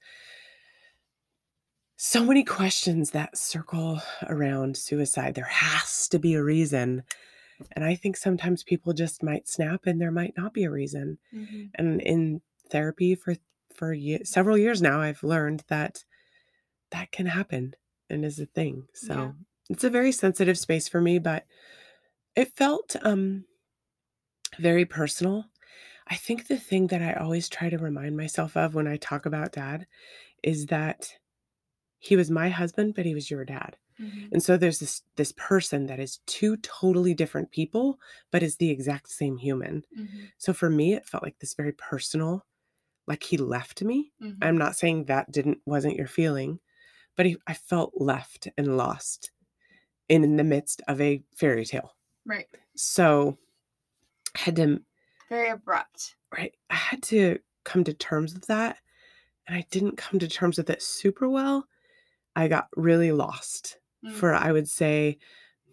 so 2.03 2.25
many 2.25 2.43
questions 2.43 3.11
that 3.11 3.37
circle 3.37 4.01
around 4.29 4.75
suicide 4.77 5.35
there 5.35 5.45
has 5.45 6.09
to 6.09 6.19
be 6.19 6.33
a 6.35 6.43
reason 6.43 7.03
and 7.73 7.85
i 7.85 7.95
think 7.95 8.17
sometimes 8.17 8.63
people 8.63 8.93
just 8.95 9.23
might 9.23 9.47
snap 9.49 9.87
and 9.87 10.01
there 10.01 10.11
might 10.11 10.35
not 10.37 10.55
be 10.55 10.65
a 10.65 10.71
reason 10.71 11.19
Mhm. 11.35 11.71
and 11.75 12.01
in 12.01 12.41
therapy 12.71 13.15
for 13.15 13.37
for 13.75 13.93
ye- 13.93 14.25
several 14.25 14.57
years 14.57 14.81
now 14.81 15.01
i've 15.03 15.23
learned 15.23 15.63
that 15.69 16.05
that 16.91 17.13
can 17.13 17.27
happen 17.27 17.75
and 18.09 18.25
is 18.25 18.41
a 18.41 18.47
thing 18.47 18.89
so 18.95 19.15
Yeah. 19.15 19.33
it's 19.69 19.85
a 19.85 19.91
very 19.91 20.13
sensitive 20.13 20.59
space 20.59 20.89
for 20.89 21.01
me 21.03 21.19
but 21.19 21.45
it 22.37 22.57
felt 22.57 22.97
um 23.03 23.45
very 24.59 24.85
personal 24.85 25.45
i 26.09 26.17
think 26.17 26.47
the 26.49 26.59
thing 26.59 26.87
that 26.89 27.03
i 27.03 27.13
always 27.15 27.49
try 27.49 27.69
to 27.71 27.79
remind 27.79 28.17
myself 28.17 28.57
of 28.57 28.75
when 28.75 28.89
i 28.89 28.97
talk 28.97 29.27
about 29.27 29.53
dad 29.53 29.87
is 30.43 30.67
that 30.67 31.15
he 32.01 32.17
was 32.17 32.31
my 32.31 32.49
husband 32.49 32.95
but 32.95 33.07
he 33.07 33.15
was 33.15 33.31
your 33.31 33.45
dad 33.45 33.77
Mhm. 34.01 34.33
and 34.33 34.43
so 34.43 34.57
there's 34.57 34.79
this 34.81 35.03
this 35.17 35.33
person 35.37 35.87
that 35.87 36.01
is 36.01 36.19
two 36.27 36.57
totally 36.59 37.15
different 37.15 37.51
people 37.51 38.01
but 38.33 38.43
is 38.43 38.57
the 38.57 38.71
exact 38.71 39.11
same 39.11 39.37
human 39.37 39.85
Mhm. 39.97 40.33
so 40.39 40.53
for 40.53 40.69
me 40.71 40.95
it 40.95 41.07
felt 41.07 41.23
like 41.23 41.39
this 41.39 41.55
very 41.55 41.73
personal 41.73 42.45
like 43.07 43.23
he 43.23 43.37
left 43.37 43.83
me 43.83 44.13
Mhm. 44.21 44.39
i'm 44.43 44.57
not 44.59 44.77
saying 44.77 45.05
that 45.05 45.31
didn't 45.31 45.61
wasn't 45.67 45.97
your 45.97 46.07
feeling 46.09 46.59
but 47.17 47.27
he, 47.27 47.37
i 47.47 47.53
felt 47.55 47.93
left 48.01 48.49
and 48.57 48.77
lost 48.77 49.31
in, 50.09 50.25
in 50.25 50.37
the 50.37 50.45
midst 50.45 50.81
of 50.89 51.01
a 51.01 51.23
fairy 51.37 51.65
tale 51.67 51.95
Right. 52.25 52.49
so 52.75 53.39
I 54.37 54.39
had 54.41 54.57
to 54.57 54.83
Very 55.29 55.49
abrupt. 55.51 56.17
right 56.33 56.55
I 56.71 56.75
had 56.75 57.03
to 57.05 57.39
come 57.65 57.85
to 57.85 57.93
terms 57.93 58.33
with 58.35 58.47
that. 58.47 58.79
And 59.47 59.57
I 59.57 59.67
didn't 59.71 59.97
come 59.97 60.21
to 60.21 60.29
terms 60.29 60.57
with 60.59 60.71
it 60.71 60.81
super 60.83 61.29
well. 61.29 61.67
I 62.37 62.49
got 62.49 62.69
really 62.77 63.13
lost 63.13 63.79
Mm. 64.05 64.13
for, 64.13 64.33
I 64.35 64.51
would 64.51 64.69
say, 64.69 65.19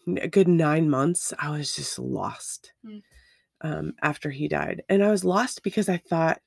a 0.05 0.27
good 0.27 0.47
nine 0.49 0.89
months. 0.89 1.33
I 1.39 1.49
was 1.49 1.73
just 1.75 1.97
lost 1.97 2.73
Mm. 2.85 3.03
um, 3.61 3.93
after 4.01 4.29
he 4.29 4.47
died. 4.49 4.83
And 4.89 5.03
I 5.03 5.09
was 5.11 5.23
lost 5.23 5.63
because 5.63 5.87
I 5.87 5.97
thought 5.97 6.41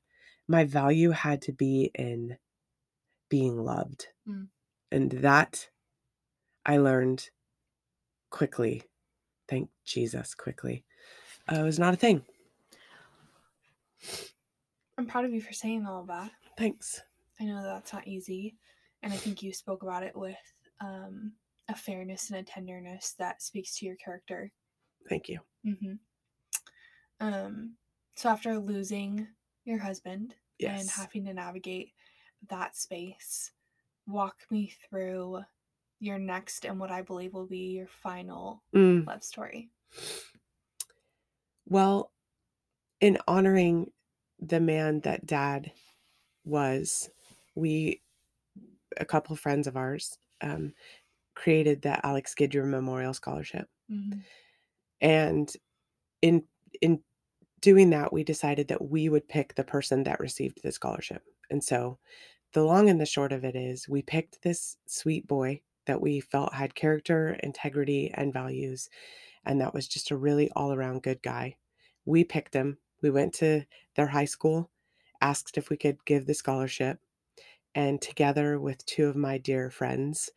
my 0.47 0.63
value 0.63 1.09
had 1.11 1.41
to 1.43 1.51
be 1.53 1.89
in 1.95 2.37
being 3.29 3.57
loved. 3.63 4.09
Mm. 4.27 4.49
And 4.91 5.11
that 5.11 5.69
I 6.65 6.77
learned 6.77 7.29
quickly. 8.29 8.83
Thank 9.47 9.69
Jesus, 9.83 10.35
quickly. 10.35 10.85
Uh, 11.47 11.61
was 11.63 11.79
not 11.79 11.93
a 11.93 11.97
thing. 11.97 12.23
I'm 14.97 15.07
proud 15.07 15.25
of 15.25 15.33
you 15.33 15.41
for 15.41 15.53
saying 15.53 15.85
all 15.85 16.01
of 16.01 16.07
that. 16.07 16.31
Thanks. 16.57 17.01
I 17.39 17.45
know 17.45 17.63
that's 17.63 17.91
not 17.91 18.07
easy, 18.07 18.55
and 19.03 19.13
I 19.13 19.17
think 19.17 19.41
you 19.41 19.53
spoke 19.53 19.83
about 19.83 20.03
it 20.03 20.15
with 20.15 20.35
um, 20.79 21.33
a 21.67 21.75
fairness 21.75 22.29
and 22.29 22.39
a 22.39 22.43
tenderness 22.43 23.13
that 23.19 23.41
speaks 23.41 23.77
to 23.77 23.85
your 23.85 23.95
character. 23.95 24.51
Thank 25.09 25.29
you. 25.29 25.39
hmm 25.63 25.93
Um, 27.19 27.75
so 28.15 28.29
after 28.29 28.57
losing 28.57 29.27
your 29.65 29.79
husband 29.79 30.35
and 30.59 30.89
having 30.89 31.25
to 31.25 31.33
navigate 31.33 31.93
that 32.49 32.75
space, 32.75 33.51
walk 34.07 34.37
me 34.49 34.73
through 34.89 35.41
your 35.99 36.17
next 36.19 36.65
and 36.65 36.79
what 36.79 36.91
I 36.91 37.01
believe 37.03 37.33
will 37.33 37.47
be 37.47 37.71
your 37.77 37.87
final 37.87 38.63
Mm. 38.73 39.05
love 39.05 39.23
story. 39.23 39.69
Well, 41.67 42.11
in 42.99 43.17
honoring 43.27 43.91
the 44.39 44.59
man 44.59 45.01
that 45.01 45.25
dad 45.25 45.71
was, 46.43 47.09
we, 47.55 48.01
a 48.97 49.05
couple 49.05 49.35
friends 49.35 49.67
of 49.67 49.77
ours, 49.77 50.17
um, 50.41 50.73
created 51.35 51.81
the 51.81 52.05
Alex 52.05 52.35
Gidger 52.35 52.65
Memorial 52.67 53.13
Scholarship. 53.13 53.69
hmm 53.89 54.21
And 55.01 55.51
in 56.21 56.45
in 56.81 57.03
doing 57.61 57.91
that, 57.91 58.13
we 58.13 58.23
decided 58.23 58.67
that 58.69 58.89
we 58.89 59.09
would 59.09 59.27
pick 59.29 59.55
the 59.55 59.63
person 59.63 60.03
that 60.03 60.19
received 60.19 60.61
the 60.63 60.71
scholarship. 60.71 61.23
And 61.51 61.63
so 61.63 61.99
the 62.53 62.63
long 62.65 62.89
and 62.89 63.01
the 63.01 63.05
short 63.07 63.33
of 63.33 63.45
it 63.45 63.55
is 63.55 63.89
we 63.89 64.01
picked 64.03 64.43
this 64.43 64.77
sweet 64.87 65.27
boy 65.27 65.61
that 65.87 66.01
we 66.01 66.21
felt 66.21 66.53
had 66.53 66.75
character, 66.75 67.31
integrity, 67.43 68.11
and 68.15 68.33
values. 68.33 68.89
And 69.45 69.61
that 69.61 69.73
was 69.73 69.87
just 69.87 70.11
a 70.11 70.17
really 70.17 70.51
all 70.53 70.73
around 70.73 71.03
good 71.03 71.21
guy. 71.23 71.57
We 72.05 72.23
picked 72.23 72.53
him. 72.55 72.79
We 73.01 73.11
went 73.11 73.33
to 73.35 73.65
their 73.95 74.07
high 74.07 74.25
school, 74.25 74.71
asked 75.21 75.57
if 75.57 75.69
we 75.69 75.77
could 75.77 76.03
give 76.05 76.25
the 76.27 76.33
scholarship. 76.35 76.99
And 77.75 78.01
together 78.01 78.59
with 78.59 78.85
two 78.85 79.07
of 79.07 79.15
my 79.15 79.37
dear 79.37 79.69
friends, 79.69 80.29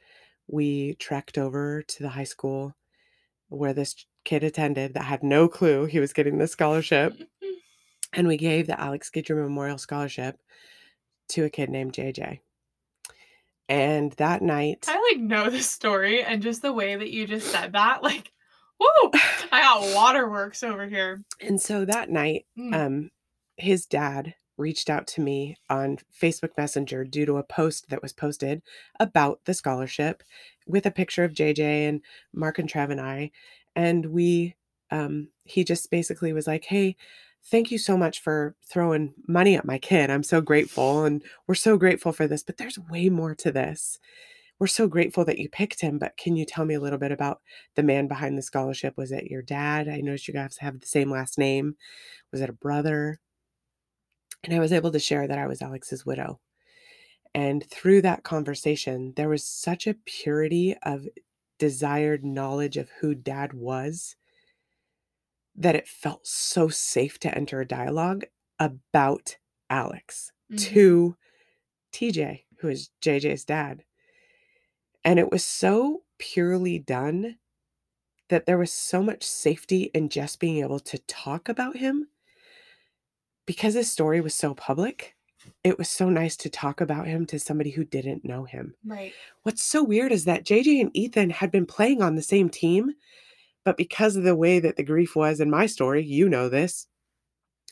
we 0.47 0.95
trekked 0.95 1.37
over 1.39 1.83
to 1.83 2.03
the 2.03 2.11
high 2.11 2.25
school 2.25 2.75
where 3.49 3.73
this 3.73 4.07
kid 4.25 4.45
attended 4.45 4.95
that 4.95 5.05
had 5.05 5.23
no 5.23 5.49
clue 5.49 5.85
he 5.87 6.01
was 6.01 6.13
getting 6.13 6.39
the 6.39 6.47
scholarship. 6.49 7.15
And 8.17 8.29
we 8.29 8.37
gave 8.37 8.69
the 8.69 8.81
Alex 8.81 9.11
Gidger 9.13 9.35
Memorial 9.35 9.77
Scholarship 9.77 10.39
to 11.31 11.43
a 11.43 11.51
kid 11.51 11.69
named 11.69 11.95
JJ. 11.95 12.39
And 13.69 14.13
that 14.13 14.41
night, 14.41 14.85
I 14.87 15.11
like 15.13 15.21
know 15.21 15.51
the 15.51 15.61
story 15.61 16.23
and 16.23 16.41
just 16.41 16.63
the 16.63 16.73
way 16.73 16.95
that 16.95 17.11
you 17.11 17.27
just 17.27 17.49
said 17.51 17.73
that, 17.73 18.05
like, 18.05 18.31
woo! 18.79 19.11
I 19.51 19.63
got 19.63 19.95
waterworks 19.97 20.63
over 20.63 20.87
here. 20.87 21.23
and 21.41 21.61
so 21.61 21.85
that 21.85 22.09
night, 22.09 22.47
Mm. 22.57 22.75
um, 22.87 23.11
his 23.57 23.87
dad 23.87 24.35
reached 24.57 24.91
out 24.91 25.07
to 25.09 25.21
me 25.21 25.57
on 25.69 25.99
Facebook 26.21 26.51
Messenger 26.57 27.05
due 27.05 27.27
to 27.27 27.37
a 27.37 27.43
post 27.43 27.89
that 27.91 28.03
was 28.03 28.13
posted 28.13 28.63
about 29.01 29.41
the 29.45 29.55
scholarship 29.55 30.23
with 30.67 30.87
a 30.87 30.91
picture 30.91 31.25
of 31.25 31.35
JJ 31.35 31.89
and 31.89 32.01
Mark 32.33 32.59
and 32.59 32.69
Trev 32.69 32.91
and 32.91 33.01
I. 33.01 33.31
And 33.77 34.07
we, 34.07 34.55
um, 34.91 35.29
he 35.45 35.65
just 35.65 35.91
basically 35.91 36.33
was 36.33 36.47
like, 36.47 36.65
Hey, 36.65 36.97
thank 37.45 37.71
you 37.71 37.79
so 37.79 37.97
much 37.97 38.21
for 38.21 38.55
throwing 38.67 39.15
money 39.29 39.57
at 39.57 39.67
my 39.67 39.79
kid. 39.79 40.11
I'm 40.11 40.23
so 40.23 40.41
grateful. 40.41 41.05
And 41.05 41.23
we're 41.47 41.55
so 41.55 41.77
grateful 41.77 42.13
for 42.13 42.27
this, 42.27 42.43
but 42.43 42.57
there's 42.57 42.79
way 42.79 43.09
more 43.09 43.35
to 43.37 43.53
this. 43.53 43.99
We're 44.59 44.69
so 44.69 44.87
grateful 44.87 45.25
that 45.25 45.39
you 45.39 45.49
picked 45.49 45.81
him, 45.81 45.99
but 45.99 46.17
can 46.17 46.37
you 46.37 46.45
tell 46.45 46.65
me 46.65 46.75
a 46.75 46.81
little 46.81 46.99
bit 46.99 47.11
about 47.11 47.41
the 47.75 47.83
man 47.83 48.07
behind 48.07 48.39
the 48.39 48.43
scholarship? 48.43 48.97
Was 48.97 49.11
it 49.11 49.25
your 49.25 49.43
dad? 49.43 49.89
I 49.89 50.01
noticed 50.01 50.29
you 50.29 50.35
guys 50.35 50.59
have 50.59 50.81
the 50.81 50.87
same 50.87 51.11
last 51.11 51.39
name. 51.39 51.77
Was 52.31 52.41
it 52.41 52.49
a 52.49 52.55
brother? 52.55 53.19
And 54.45 54.55
I 54.55 54.61
was 54.61 54.73
able 54.73 54.93
to 54.93 54.99
share 54.99 55.27
that 55.27 55.39
I 55.39 55.47
was 55.47 55.63
Alex's 55.63 56.05
widow. 56.07 56.41
And 57.35 57.69
through 57.69 58.03
that 58.03 58.23
conversation, 58.23 59.13
there 59.17 59.29
was 59.29 59.45
such 59.45 59.87
a 59.87 59.95
purity 59.95 60.77
of 60.83 61.09
desired 61.59 62.25
knowledge 62.25 62.77
of 62.77 62.91
who 63.01 63.15
dad 63.15 63.55
was 63.55 64.17
that 65.57 65.75
it 65.77 65.89
felt 65.89 66.27
so 66.27 66.69
safe 66.69 67.19
to 67.21 67.35
enter 67.35 67.61
a 67.61 67.67
dialogue 67.67 68.25
about 68.59 69.37
Alex 69.71 70.33
Mhm. 70.51 70.59
to 70.59 71.17
TJ, 71.93 72.45
who 72.59 72.69
is 72.69 72.91
JJ's 73.01 73.45
dad. 73.45 73.85
And 75.05 75.19
it 75.19 75.31
was 75.31 75.45
so 75.45 76.05
purely 76.19 76.79
done 76.79 77.39
that 78.29 78.47
there 78.47 78.59
was 78.59 78.73
so 78.73 79.03
much 79.03 79.25
safety 79.25 79.85
in 79.95 80.09
just 80.09 80.41
being 80.41 80.59
able 80.59 80.81
to 80.81 80.99
talk 80.99 81.49
about 81.49 81.77
him 81.77 82.09
because 83.47 83.75
his 83.75 83.91
story 83.91 84.21
was 84.21 84.35
so 84.35 84.55
public. 84.55 85.15
It 85.63 85.77
was 85.77 85.89
so 85.91 86.09
nice 86.09 86.37
to 86.39 86.49
talk 86.49 86.81
about 86.81 87.07
him 87.07 87.27
to 87.27 87.39
somebody 87.39 87.71
who 87.71 87.85
didn't 87.85 88.25
know 88.25 88.45
him. 88.45 88.75
Right. 88.85 89.13
What's 89.43 89.63
so 89.63 89.83
weird 89.83 90.11
is 90.13 90.25
that 90.25 90.45
JJ 90.45 90.81
and 90.81 90.97
Ethan 90.97 91.31
had 91.31 91.51
been 91.51 91.67
playing 91.67 92.01
on 92.01 92.15
the 92.15 92.23
same 92.23 92.49
team, 92.49 92.93
but 93.65 93.77
because 93.77 94.17
of 94.17 94.23
the 94.25 94.37
way 94.37 94.59
that 94.61 94.77
the 94.77 94.83
grief 94.83 95.15
was 95.15 95.41
in 95.41 95.51
my 95.51 95.67
story, 95.67 96.03
you 96.03 96.29
know 96.29 96.49
this, 96.49 96.87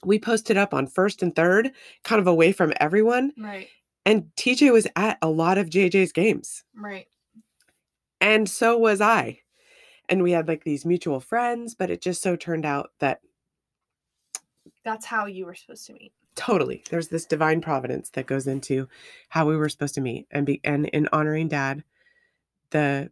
we 0.04 0.18
posted 0.18 0.56
up 0.58 0.74
on 0.74 0.86
first 0.86 1.22
and 1.22 1.34
third, 1.34 1.70
kind 2.04 2.20
of 2.20 2.26
away 2.26 2.52
from 2.52 2.72
everyone. 2.78 3.32
Right. 3.38 3.68
And 4.04 4.24
TJ 4.36 4.72
was 4.72 4.86
at 4.96 5.16
a 5.22 5.30
lot 5.30 5.58
of 5.58 5.70
JJ's 5.70 6.12
games, 6.12 6.64
Right. 6.74 7.06
and 8.20 8.48
so 8.48 8.76
was 8.76 9.00
I. 9.00 9.38
And 10.08 10.22
we 10.22 10.32
had 10.32 10.48
like 10.48 10.64
these 10.64 10.84
mutual 10.84 11.20
friends, 11.20 11.74
but 11.74 11.88
it 11.88 12.02
just 12.02 12.20
so 12.20 12.36
turned 12.36 12.66
out 12.66 12.90
that 12.98 13.20
That's 14.84 15.06
how 15.06 15.26
you 15.26 15.46
were 15.46 15.54
supposed 15.54 15.86
to 15.86 15.92
meet. 15.94 16.12
totally 16.34 16.82
there's 16.90 17.08
this 17.08 17.26
divine 17.26 17.60
providence 17.60 18.08
that 18.10 18.26
goes 18.26 18.46
into 18.46 18.88
how 19.28 19.46
we 19.46 19.56
were 19.56 19.68
supposed 19.68 19.94
to 19.94 20.00
meet 20.00 20.26
and 20.30 20.46
be 20.46 20.60
and 20.64 20.86
in 20.86 21.08
honoring 21.12 21.46
dad 21.48 21.84
the 22.70 23.10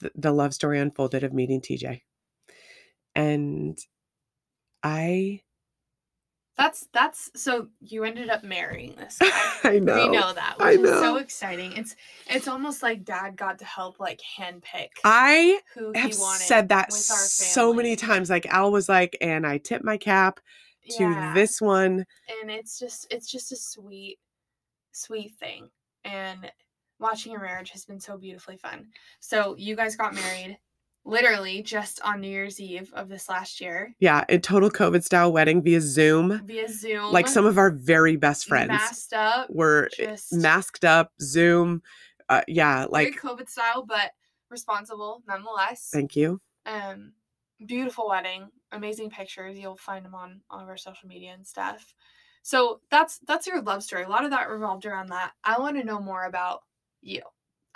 the, 0.00 0.10
the 0.16 0.32
love 0.32 0.52
story 0.52 0.78
unfolded 0.80 1.22
of 1.24 1.32
meeting 1.32 1.60
tj 1.60 2.02
and 3.14 3.78
i 4.82 5.40
That's 6.56 6.88
that's 6.92 7.30
so 7.36 7.68
you 7.80 8.04
ended 8.04 8.30
up 8.30 8.42
marrying 8.42 8.94
this 8.96 9.18
guy. 9.18 9.30
i 9.64 9.78
know 9.78 9.94
We 10.10 10.16
know 10.18 10.32
that, 10.32 10.56
I 10.58 10.76
which 10.76 10.86
is 10.86 11.00
so 11.00 11.16
exciting. 11.16 11.72
It's 11.76 11.94
it's 12.28 12.48
almost 12.48 12.82
like 12.82 13.04
dad 13.04 13.36
got 13.36 13.58
to 13.60 13.64
help 13.64 14.00
like 14.00 14.20
handpick 14.38 14.88
i 15.04 15.60
who 15.74 15.92
he 15.92 15.98
have 16.00 16.18
wanted. 16.18 16.40
said 16.44 16.68
that 16.70 16.88
with 16.90 17.10
our 17.10 17.16
so 17.16 17.72
many 17.72 17.94
times 17.96 18.28
like 18.30 18.46
al 18.46 18.72
was 18.72 18.88
like 18.88 19.16
and 19.20 19.46
i 19.46 19.58
tip 19.58 19.84
my 19.84 19.96
cap 19.96 20.40
to 20.90 21.04
Yeah. 21.04 21.34
this 21.34 21.60
one. 21.60 22.04
And 22.40 22.50
it's 22.50 22.78
just 22.78 23.06
it's 23.10 23.30
just 23.30 23.52
a 23.52 23.56
sweet 23.56 24.18
sweet 24.92 25.32
thing 25.38 25.68
and 26.04 26.50
watching 26.98 27.32
your 27.32 27.42
marriage 27.42 27.70
has 27.70 27.84
been 27.84 28.00
so 28.00 28.16
beautifully 28.16 28.56
fun. 28.56 28.86
So 29.20 29.54
you 29.58 29.76
guys 29.76 29.96
got 29.96 30.14
married 30.14 30.58
literally 31.04 31.62
just 31.62 32.00
on 32.02 32.20
new 32.20 32.28
year's 32.28 32.58
eve 32.58 32.90
of 32.94 33.08
this 33.08 33.28
last 33.28 33.60
year. 33.60 33.94
Yeah 34.00 34.24
a 34.28 34.38
total 34.38 34.70
covid 34.70 35.04
style 35.04 35.32
wedding 35.32 35.62
via 35.62 35.80
zoom. 35.80 36.40
Via 36.44 36.68
zoom. 36.68 37.12
Like 37.12 37.28
some 37.28 37.46
of 37.46 37.58
our 37.58 37.70
very 37.70 38.16
best 38.16 38.46
friends 38.46 38.68
masked 38.68 39.12
up 39.12 39.50
were 39.50 39.88
eh, 39.98 40.06
just 40.06 40.32
masked 40.32 40.84
up 40.84 41.12
zoom 41.20 41.82
uh, 42.28 42.42
yeah 42.48 42.86
like 42.90 43.14
covid 43.20 43.48
style 43.48 43.84
but 43.86 44.10
responsible 44.50 45.22
nonetheless. 45.28 45.90
Thank 45.92 46.16
you. 46.16 46.40
Um 46.64 47.12
beautiful 47.64 48.08
wedding 48.08 48.48
amazing 48.72 49.10
pictures 49.10 49.58
you'll 49.58 49.76
find 49.76 50.04
them 50.04 50.14
on 50.14 50.40
all 50.50 50.60
of 50.60 50.68
our 50.68 50.76
social 50.76 51.08
media 51.08 51.32
and 51.32 51.46
stuff. 51.46 51.94
So 52.42 52.80
that's 52.90 53.18
that's 53.26 53.46
your 53.46 53.62
love 53.62 53.82
story 53.82 54.04
a 54.04 54.08
lot 54.08 54.24
of 54.24 54.30
that 54.30 54.50
revolved 54.50 54.86
around 54.86 55.08
that. 55.08 55.32
I 55.42 55.58
want 55.58 55.76
to 55.78 55.84
know 55.84 56.00
more 56.00 56.24
about 56.24 56.60
you. 57.00 57.22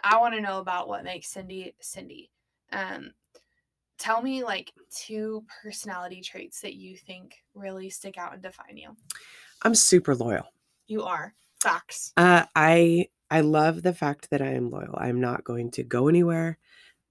I 0.02 0.18
want 0.18 0.34
to 0.34 0.40
know 0.40 0.58
about 0.58 0.88
what 0.88 1.04
makes 1.04 1.32
cyndi 1.32 1.74
cyndi. 1.82 2.28
Um 2.72 3.12
tell 3.98 4.22
me 4.22 4.42
like 4.42 4.72
two 4.90 5.44
personality 5.62 6.22
traits 6.22 6.60
that 6.62 6.74
you 6.74 6.96
think 6.96 7.36
really 7.54 7.90
stick 7.90 8.18
out 8.18 8.32
and 8.32 8.42
define 8.42 8.76
you. 8.76 8.96
I'm 9.62 9.74
super 9.74 10.14
loyal. 10.14 10.46
You 10.86 11.04
are. 11.04 11.34
Facts. 11.60 12.12
Uh, 12.16 12.44
I 12.56 13.08
I 13.30 13.42
love 13.42 13.82
the 13.82 13.92
fact 13.92 14.30
that 14.30 14.40
I 14.40 14.54
am 14.54 14.70
loyal. 14.70 14.96
I'm 14.96 15.20
not 15.20 15.44
going 15.44 15.70
to 15.72 15.84
go 15.84 16.08
anywhere. 16.08 16.58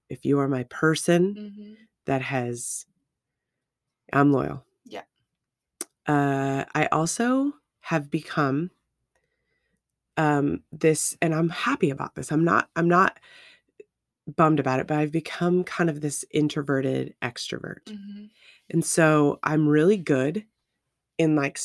If 0.08 0.24
you 0.24 0.40
are 0.40 0.48
my 0.48 0.64
person 0.64 1.34
mm-hmm. 1.34 1.72
That 2.10 2.22
has, 2.22 2.86
I'm 4.12 4.32
loyal. 4.32 4.64
Yeah. 4.84 5.02
Uh, 6.08 6.64
I 6.74 6.86
also 6.90 7.52
have 7.82 8.10
become 8.10 8.72
um 10.16 10.64
this 10.72 11.16
and 11.22 11.32
I'm 11.32 11.50
happy 11.50 11.90
about 11.90 12.16
this. 12.16 12.32
I'm 12.32 12.44
not 12.44 12.68
I'm 12.74 12.88
not 12.88 13.20
bummed 14.26 14.58
about 14.58 14.80
it, 14.80 14.88
but 14.88 14.98
I've 14.98 15.12
become 15.12 15.62
kind 15.62 15.88
of 15.88 16.00
this 16.00 16.24
introverted 16.32 17.14
extrovert. 17.22 17.88
hmm 17.88 18.24
And 18.68 18.84
so 18.84 19.38
I'm 19.44 19.68
really 19.68 19.96
good 19.96 20.46
in 21.16 21.36
like 21.36 21.60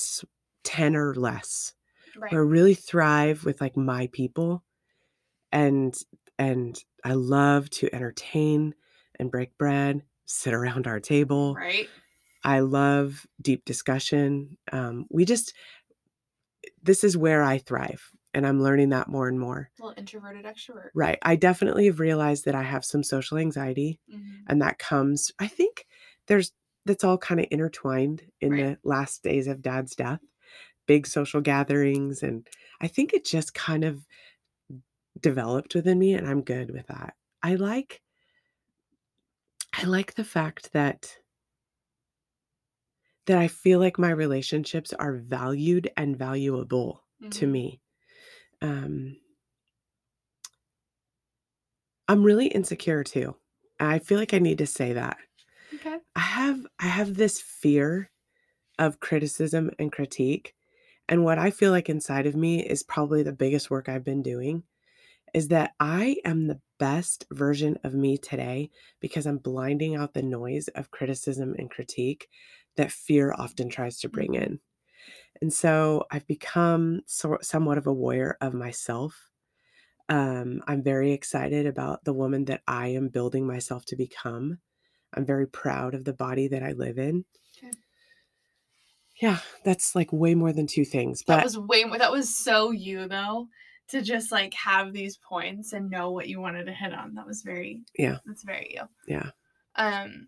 10 0.63 0.95
or 0.95 1.15
less. 1.15 1.73
Right. 2.15 2.31
I 2.31 2.36
really 2.36 2.75
thrive 2.75 3.45
with 3.45 3.62
like 3.62 3.75
my 3.75 4.10
people 4.13 4.63
and 5.51 5.97
and 6.38 6.79
I 7.03 7.13
love 7.13 7.69
to 7.71 7.93
entertain 7.93 8.75
and 9.19 9.31
break 9.31 9.58
bread, 9.58 10.01
sit 10.25 10.53
around 10.53 10.88
our 10.88 10.99
table. 10.99 11.55
Right. 11.55 11.89
I 12.43 12.59
love 12.59 13.25
deep 13.41 13.65
discussion. 13.65 14.57
Um, 14.71 15.07
we 15.09 15.25
just 15.25 15.53
this 16.81 17.03
is 17.03 17.17
where 17.17 17.43
I 17.43 17.57
thrive 17.57 18.11
and 18.33 18.45
I'm 18.45 18.61
learning 18.61 18.89
that 18.89 19.07
more 19.07 19.27
and 19.27 19.39
more. 19.39 19.69
Little 19.79 19.93
introverted 19.97 20.45
extrovert. 20.45 20.89
Right. 20.93 21.17
I 21.21 21.35
definitely 21.35 21.85
have 21.85 21.99
realized 21.99 22.45
that 22.45 22.55
I 22.55 22.63
have 22.63 22.85
some 22.85 23.03
social 23.03 23.38
anxiety 23.38 23.99
hmm 24.09 24.21
and 24.47 24.61
that 24.61 24.77
comes 24.77 25.31
I 25.39 25.47
think 25.47 25.88
there's 26.27 26.51
that's 26.85 27.03
all 27.03 27.17
kind 27.17 27.39
of 27.39 27.47
intertwined 27.49 28.21
in 28.41 28.51
Right. 28.51 28.63
the 28.63 28.77
last 28.88 29.23
days 29.23 29.47
of 29.47 29.63
dad's 29.63 29.95
death. 29.95 30.19
Big 30.88 31.07
social 31.07 31.41
gatherings 31.41 32.21
and 32.21 32.47
I 32.81 32.88
think 32.88 33.13
it 33.13 33.25
just 33.25 33.55
kind 33.55 33.83
of 33.83 34.05
developed 35.19 35.75
within 35.75 35.97
me 35.99 36.13
and 36.13 36.27
I'm 36.27 36.41
good 36.41 36.71
with 36.71 36.88
that. 36.88 37.15
I 37.41 37.55
like 37.55 38.01
I 39.77 39.83
like 39.83 40.15
the 40.15 40.23
fact 40.23 40.71
that 40.73 41.19
that 43.25 43.38
I 43.38 43.47
feel 43.47 43.79
like 43.79 43.97
my 43.97 44.11
relationships 44.11 44.93
are 44.93 45.13
valued 45.17 45.91
and 45.97 46.17
valuable 46.17 47.05
to 47.31 47.47
Mhm. 47.47 47.47
me. 47.47 47.81
Um 48.61 49.17
I'm 52.07 52.23
really 52.23 52.47
insecure 52.47 53.03
too. 53.03 53.35
I 53.79 53.99
feel 53.99 54.17
like 54.19 54.33
I 54.33 54.39
need 54.39 54.57
to 54.59 54.67
say 54.67 54.93
that. 54.93 55.17
Okay. 55.73 55.99
I 56.15 56.21
have 56.21 56.65
I 56.79 56.88
have 56.88 57.15
this 57.15 57.41
fear 57.41 58.11
of 58.79 59.01
criticism 59.01 59.71
and 59.79 59.91
critique. 59.91 60.55
And 61.09 61.23
what 61.25 61.39
I 61.39 61.51
feel 61.51 61.71
like 61.71 61.89
inside 61.89 62.27
of 62.27 62.35
me 62.35 62.65
is 62.65 62.83
probably 62.83 63.23
the 63.23 63.33
biggest 63.33 63.71
work 63.71 63.89
I've 63.89 64.05
been 64.05 64.23
doing 64.23 64.63
is 65.36 65.50
that 65.50 65.74
I 65.82 66.15
am 66.24 66.48
the 66.48 66.62
best 66.80 67.26
version 67.30 67.78
of 67.84 67.93
me 67.93 68.17
today 68.17 68.71
because 69.02 69.26
I'm 69.26 69.38
blinding 69.38 69.98
out 69.98 70.13
the 70.13 70.24
noise 70.24 70.69
of 70.69 70.91
criticism 70.91 71.54
and 71.60 71.69
critique 71.69 72.30
that 72.78 72.89
fear 72.89 73.36
often 73.38 73.67
tries 73.67 74.00
to 74.00 74.10
bring 74.10 74.36
in. 74.36 74.62
And 75.41 75.52
so 75.52 76.06
I've 76.10 76.26
become 76.26 77.02
so, 77.06 77.38
somewhat 77.41 77.78
of 77.78 77.86
a 77.86 77.91
warrior 77.91 78.38
of 78.39 78.54
myself. 78.54 79.30
Um, 80.08 80.62
I'm 80.67 80.82
very 80.82 81.12
excited 81.12 81.65
about 81.65 82.06
the 82.06 82.13
woman 82.13 82.45
that 82.45 82.62
I 82.65 82.88
am 82.88 83.10
building 83.10 83.45
myself 83.45 83.84
to 83.88 83.98
become. 83.98 84.60
I'm 85.13 85.26
very 85.26 85.48
proud 85.48 85.95
of 85.95 86.06
the 86.06 86.13
body 86.13 86.48
that 86.48 86.63
I 86.63 86.71
live 86.71 86.98
in. 86.98 87.26
Okay. 87.58 87.74
Yeah, 89.21 89.39
that's 89.65 89.95
like 89.95 90.13
way 90.13 90.34
more 90.34 90.54
than 90.54 90.67
two 90.67 90.86
things. 90.86 91.24
But 91.28 91.38
That 91.38 91.43
was 91.43 91.58
way 91.58 91.84
more. 91.84 91.98
That 91.98 92.13
was 92.13 92.34
so 92.34 92.71
you 92.71 93.10
though, 93.10 93.50
to 93.89 94.02
just 94.02 94.32
like 94.32 94.54
have 94.56 94.93
these 94.93 95.17
points 95.17 95.74
and 95.74 95.89
know 95.89 96.12
what 96.12 96.28
you 96.28 96.39
wanted 96.41 96.65
to 96.65 96.74
hit 96.74 96.93
on. 96.93 97.13
That 97.15 97.28
was 97.28 97.41
very. 97.43 97.82
Yeah. 97.98 98.17
That's 98.26 98.43
very 98.43 98.76
you. 98.76 98.84
yeah, 99.08 99.30
Um. 99.76 100.28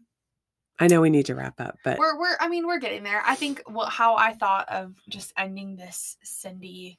I 0.80 0.86
know 0.86 1.02
we 1.02 1.10
need 1.10 1.26
to 1.26 1.34
wrap 1.36 1.60
up, 1.60 1.76
but 1.84 1.98
We're 1.98 2.20
we're. 2.20 2.38
I 2.40 2.48
mean, 2.50 2.68
we're 2.68 2.78
getting 2.80 3.02
there. 3.04 3.24
I 3.26 3.34
think 3.36 3.64
what 3.66 3.90
how 3.90 4.16
I 4.16 4.34
thought 4.34 4.70
of 4.70 4.94
just 5.10 5.34
ending 5.38 5.76
this 5.76 6.18
Cyndi 6.26 6.98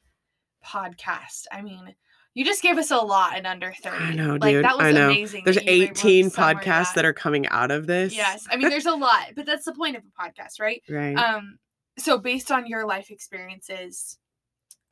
podcast. 0.64 1.44
I 1.52 1.62
mean. 1.62 1.94
You 2.34 2.44
just 2.44 2.62
gave 2.62 2.78
us 2.78 2.92
a 2.92 2.98
lot 2.98 3.36
in 3.36 3.46
under 3.46 3.72
30. 3.82 3.96
I 3.96 4.12
know, 4.12 4.36
like, 4.40 4.52
dude. 4.52 4.64
That 4.64 4.76
was 4.76 4.86
I 4.86 4.92
know. 4.92 5.06
amazing. 5.10 5.42
there's 5.42 5.56
that 5.56 5.64
you 5.64 5.72
were 5.72 5.84
able 5.86 5.94
to 5.94 6.00
18 6.08 6.30
summarize 6.30 6.56
podcasts 6.64 6.94
that 6.94 7.04
are 7.04 7.12
coming 7.12 7.48
out 7.48 7.72
of 7.72 7.88
this. 7.88 8.14
Yes. 8.14 8.46
I 8.48 8.56
mean, 8.56 8.68
there's 8.68 8.86
a 8.86 8.94
lot, 8.94 9.30
but 9.34 9.44
that's 9.44 9.64
the 9.64 9.72
point 9.72 9.96
of 9.96 10.04
a 10.04 10.22
podcast, 10.22 10.60
right? 10.60 10.80
Right. 10.88 11.16
Um, 11.16 11.58
so 11.98 12.16
based 12.16 12.52
on 12.52 12.68
your 12.68 12.86
life 12.86 13.10
experiences, 13.10 14.18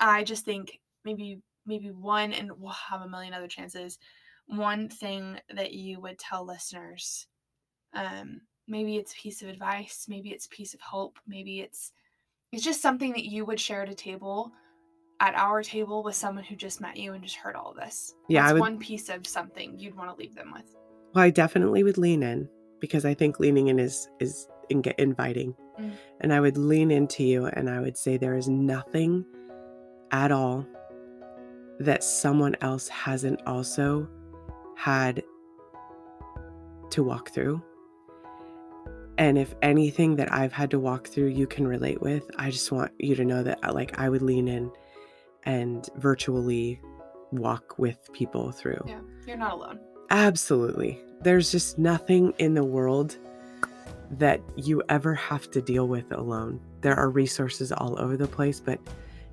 I 0.00 0.24
just 0.24 0.44
think 0.44 0.80
maybe 1.04 1.38
maybe 1.66 1.90
one, 1.90 2.32
and 2.32 2.50
we'll 2.58 2.72
have 2.72 3.02
a 3.02 3.08
million 3.08 3.34
other 3.34 3.48
chances. 3.48 3.98
One 4.46 4.88
thing 4.88 5.38
that 5.54 5.72
you 5.72 6.00
would 6.00 6.18
tell 6.18 6.44
listeners, 6.46 7.26
um, 7.94 8.40
maybe 8.68 8.96
it's 8.96 9.12
a 9.12 9.16
piece 9.16 9.42
of 9.42 9.48
advice, 9.48 10.06
maybe 10.08 10.30
it's 10.30 10.46
a 10.46 10.50
piece 10.50 10.74
of 10.74 10.80
hope, 10.80 11.18
maybe 11.26 11.60
it's 11.60 11.92
it's 12.52 12.62
just 12.62 12.80
something 12.80 13.12
that 13.12 13.24
you 13.24 13.44
would 13.44 13.58
share 13.60 13.82
at 13.82 13.88
a 13.90 13.94
table, 13.94 14.52
at 15.20 15.34
our 15.34 15.62
table 15.62 16.02
with 16.04 16.14
someone 16.14 16.44
who 16.44 16.54
just 16.54 16.80
met 16.80 16.96
you 16.96 17.12
and 17.12 17.24
just 17.24 17.36
heard 17.36 17.56
all 17.56 17.70
of 17.72 17.76
this. 17.76 18.14
Yeah, 18.28 18.46
I 18.48 18.52
would- 18.52 18.60
one 18.60 18.78
piece 18.78 19.08
of 19.08 19.26
something 19.26 19.78
you'd 19.78 19.96
want 19.96 20.10
to 20.10 20.16
leave 20.16 20.34
them 20.34 20.52
with. 20.52 20.64
well, 21.14 21.24
I 21.24 21.30
definitely 21.30 21.82
would 21.82 21.98
lean 21.98 22.22
in 22.22 22.48
because 22.80 23.04
I 23.04 23.14
think 23.14 23.40
leaning 23.40 23.66
in 23.68 23.78
is 23.80 24.08
is 24.20 24.46
in- 24.68 24.82
inviting. 24.98 25.54
Mm. 25.80 25.92
And 26.20 26.32
I 26.32 26.40
would 26.40 26.56
lean 26.56 26.90
into 26.90 27.24
you 27.24 27.46
and 27.46 27.68
I 27.68 27.80
would 27.80 27.96
say 27.96 28.16
there 28.16 28.36
is 28.36 28.48
nothing 28.48 29.24
at 30.12 30.30
all 30.30 30.64
that 31.80 32.02
someone 32.02 32.56
else 32.60 32.88
hasn't 32.88 33.40
also 33.46 34.08
had 34.76 35.22
to 36.90 37.02
walk 37.02 37.30
through. 37.30 37.62
And 39.18 39.38
if 39.38 39.54
anything 39.62 40.16
that 40.16 40.32
I've 40.32 40.52
had 40.52 40.70
to 40.72 40.78
walk 40.78 41.08
through 41.08 41.28
you 41.28 41.46
can 41.46 41.66
relate 41.66 42.00
with, 42.02 42.30
I 42.38 42.50
just 42.50 42.70
want 42.70 42.92
you 42.98 43.14
to 43.14 43.24
know 43.24 43.42
that 43.42 43.74
like 43.74 43.98
I 43.98 44.08
would 44.08 44.22
lean 44.22 44.48
in 44.48 44.70
and 45.44 45.88
virtually 45.96 46.80
walk 47.32 47.78
with 47.78 48.12
people 48.12 48.52
through. 48.52 48.82
Yeah, 48.86 49.00
you're 49.26 49.36
not 49.36 49.52
alone. 49.52 49.80
Absolutely. 50.10 51.00
There's 51.22 51.50
just 51.50 51.78
nothing 51.78 52.34
in 52.38 52.54
the 52.54 52.64
world 52.64 53.16
that 54.10 54.40
you 54.56 54.82
ever 54.88 55.14
have 55.14 55.50
to 55.50 55.62
deal 55.62 55.88
with 55.88 56.12
alone. 56.12 56.60
There 56.82 56.94
are 56.94 57.10
resources 57.10 57.72
all 57.72 57.98
over 57.98 58.16
the 58.16 58.28
place, 58.28 58.60
but 58.60 58.78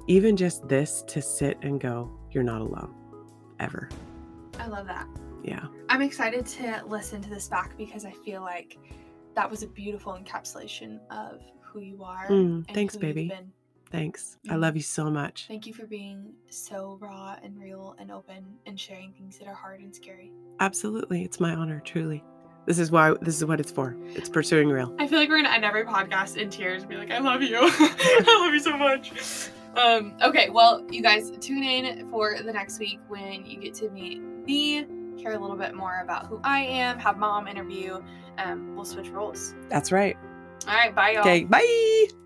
even 0.07 0.35
just 0.35 0.67
this 0.67 1.03
to 1.07 1.21
sit 1.21 1.57
and 1.61 1.79
go, 1.79 2.11
you're 2.33 2.43
not 2.43 2.61
alone 2.61 2.93
ever. 3.59 3.89
I 4.59 4.67
love 4.67 4.87
that. 4.87 5.07
Yeah. 5.43 5.65
I'm 5.89 6.01
excited 6.01 6.45
to 6.45 6.83
listen 6.87 7.21
to 7.21 7.29
this 7.29 7.47
back 7.47 7.77
because 7.77 8.05
I 8.05 8.11
feel 8.11 8.41
like 8.41 8.77
that 9.35 9.49
was 9.49 9.63
a 9.63 9.67
beautiful 9.67 10.13
encapsulation 10.13 10.99
of 11.09 11.41
who 11.61 11.79
you 11.79 12.03
are. 12.03 12.27
Mm, 12.27 12.65
and 12.67 12.67
thanks, 12.67 12.95
who 12.95 13.05
you've 13.07 13.15
baby. 13.15 13.27
been. 13.29 13.51
Thanks. 13.91 14.37
I 14.49 14.53
Mhm. 14.53 14.61
love 14.61 14.75
you 14.75 14.81
so 14.81 15.09
much. 15.11 15.45
Thank 15.47 15.67
you 15.67 15.73
for 15.73 15.85
being 15.85 16.33
so 16.49 16.97
raw 17.01 17.35
and 17.43 17.59
real 17.59 17.95
and 17.99 18.11
open 18.11 18.43
and 18.65 18.79
sharing 18.79 19.11
things 19.13 19.37
that 19.39 19.47
are 19.47 19.53
hard 19.53 19.81
and 19.81 19.93
scary. 19.95 20.31
Absolutely. 20.59 21.23
It's 21.23 21.39
my 21.39 21.53
honor, 21.53 21.79
truly. 21.85 22.23
This 22.65 22.79
is 22.79 22.91
why 22.91 23.13
this 23.21 23.35
is 23.37 23.45
what 23.45 23.59
it's 23.59 23.71
for. 23.71 23.95
It's 24.15 24.29
pursuing 24.29 24.69
real. 24.69 24.95
I 24.97 25.05
feel 25.07 25.19
like 25.19 25.29
we're 25.29 25.37
gonna 25.41 25.49
end 25.53 25.65
every 25.65 25.83
podcast 25.83 26.37
in 26.37 26.49
tears 26.49 26.83
and 26.83 26.89
be 26.89 26.95
like, 26.95 27.11
I 27.11 27.19
love 27.19 27.41
you. 27.41 27.57
I 27.61 28.39
love 28.45 28.53
you 28.53 28.59
so 28.59 28.77
much. 28.77 29.49
Um, 29.75 30.13
okay, 30.21 30.49
well, 30.49 30.85
you 30.89 31.01
guys 31.01 31.31
tune 31.39 31.63
in 31.63 32.09
for 32.09 32.35
the 32.43 32.53
next 32.53 32.79
week 32.79 32.99
when 33.07 33.45
you 33.45 33.59
get 33.59 33.73
to 33.75 33.89
meet 33.89 34.21
me, 34.21 34.85
hear 35.17 35.33
a 35.33 35.39
little 35.39 35.55
bit 35.55 35.73
more 35.73 36.01
about 36.03 36.27
who 36.27 36.39
I 36.43 36.59
am, 36.59 36.99
have 36.99 37.17
mom 37.17 37.47
interview. 37.47 37.99
Um, 38.37 38.75
we'll 38.75 38.85
switch 38.85 39.09
roles. 39.09 39.55
That's 39.69 39.91
right. 39.91 40.17
All 40.67 40.75
right, 40.75 40.93
bye, 40.93 41.11
y'all. 41.11 41.21
Okay, 41.21 41.43
bye. 41.43 42.22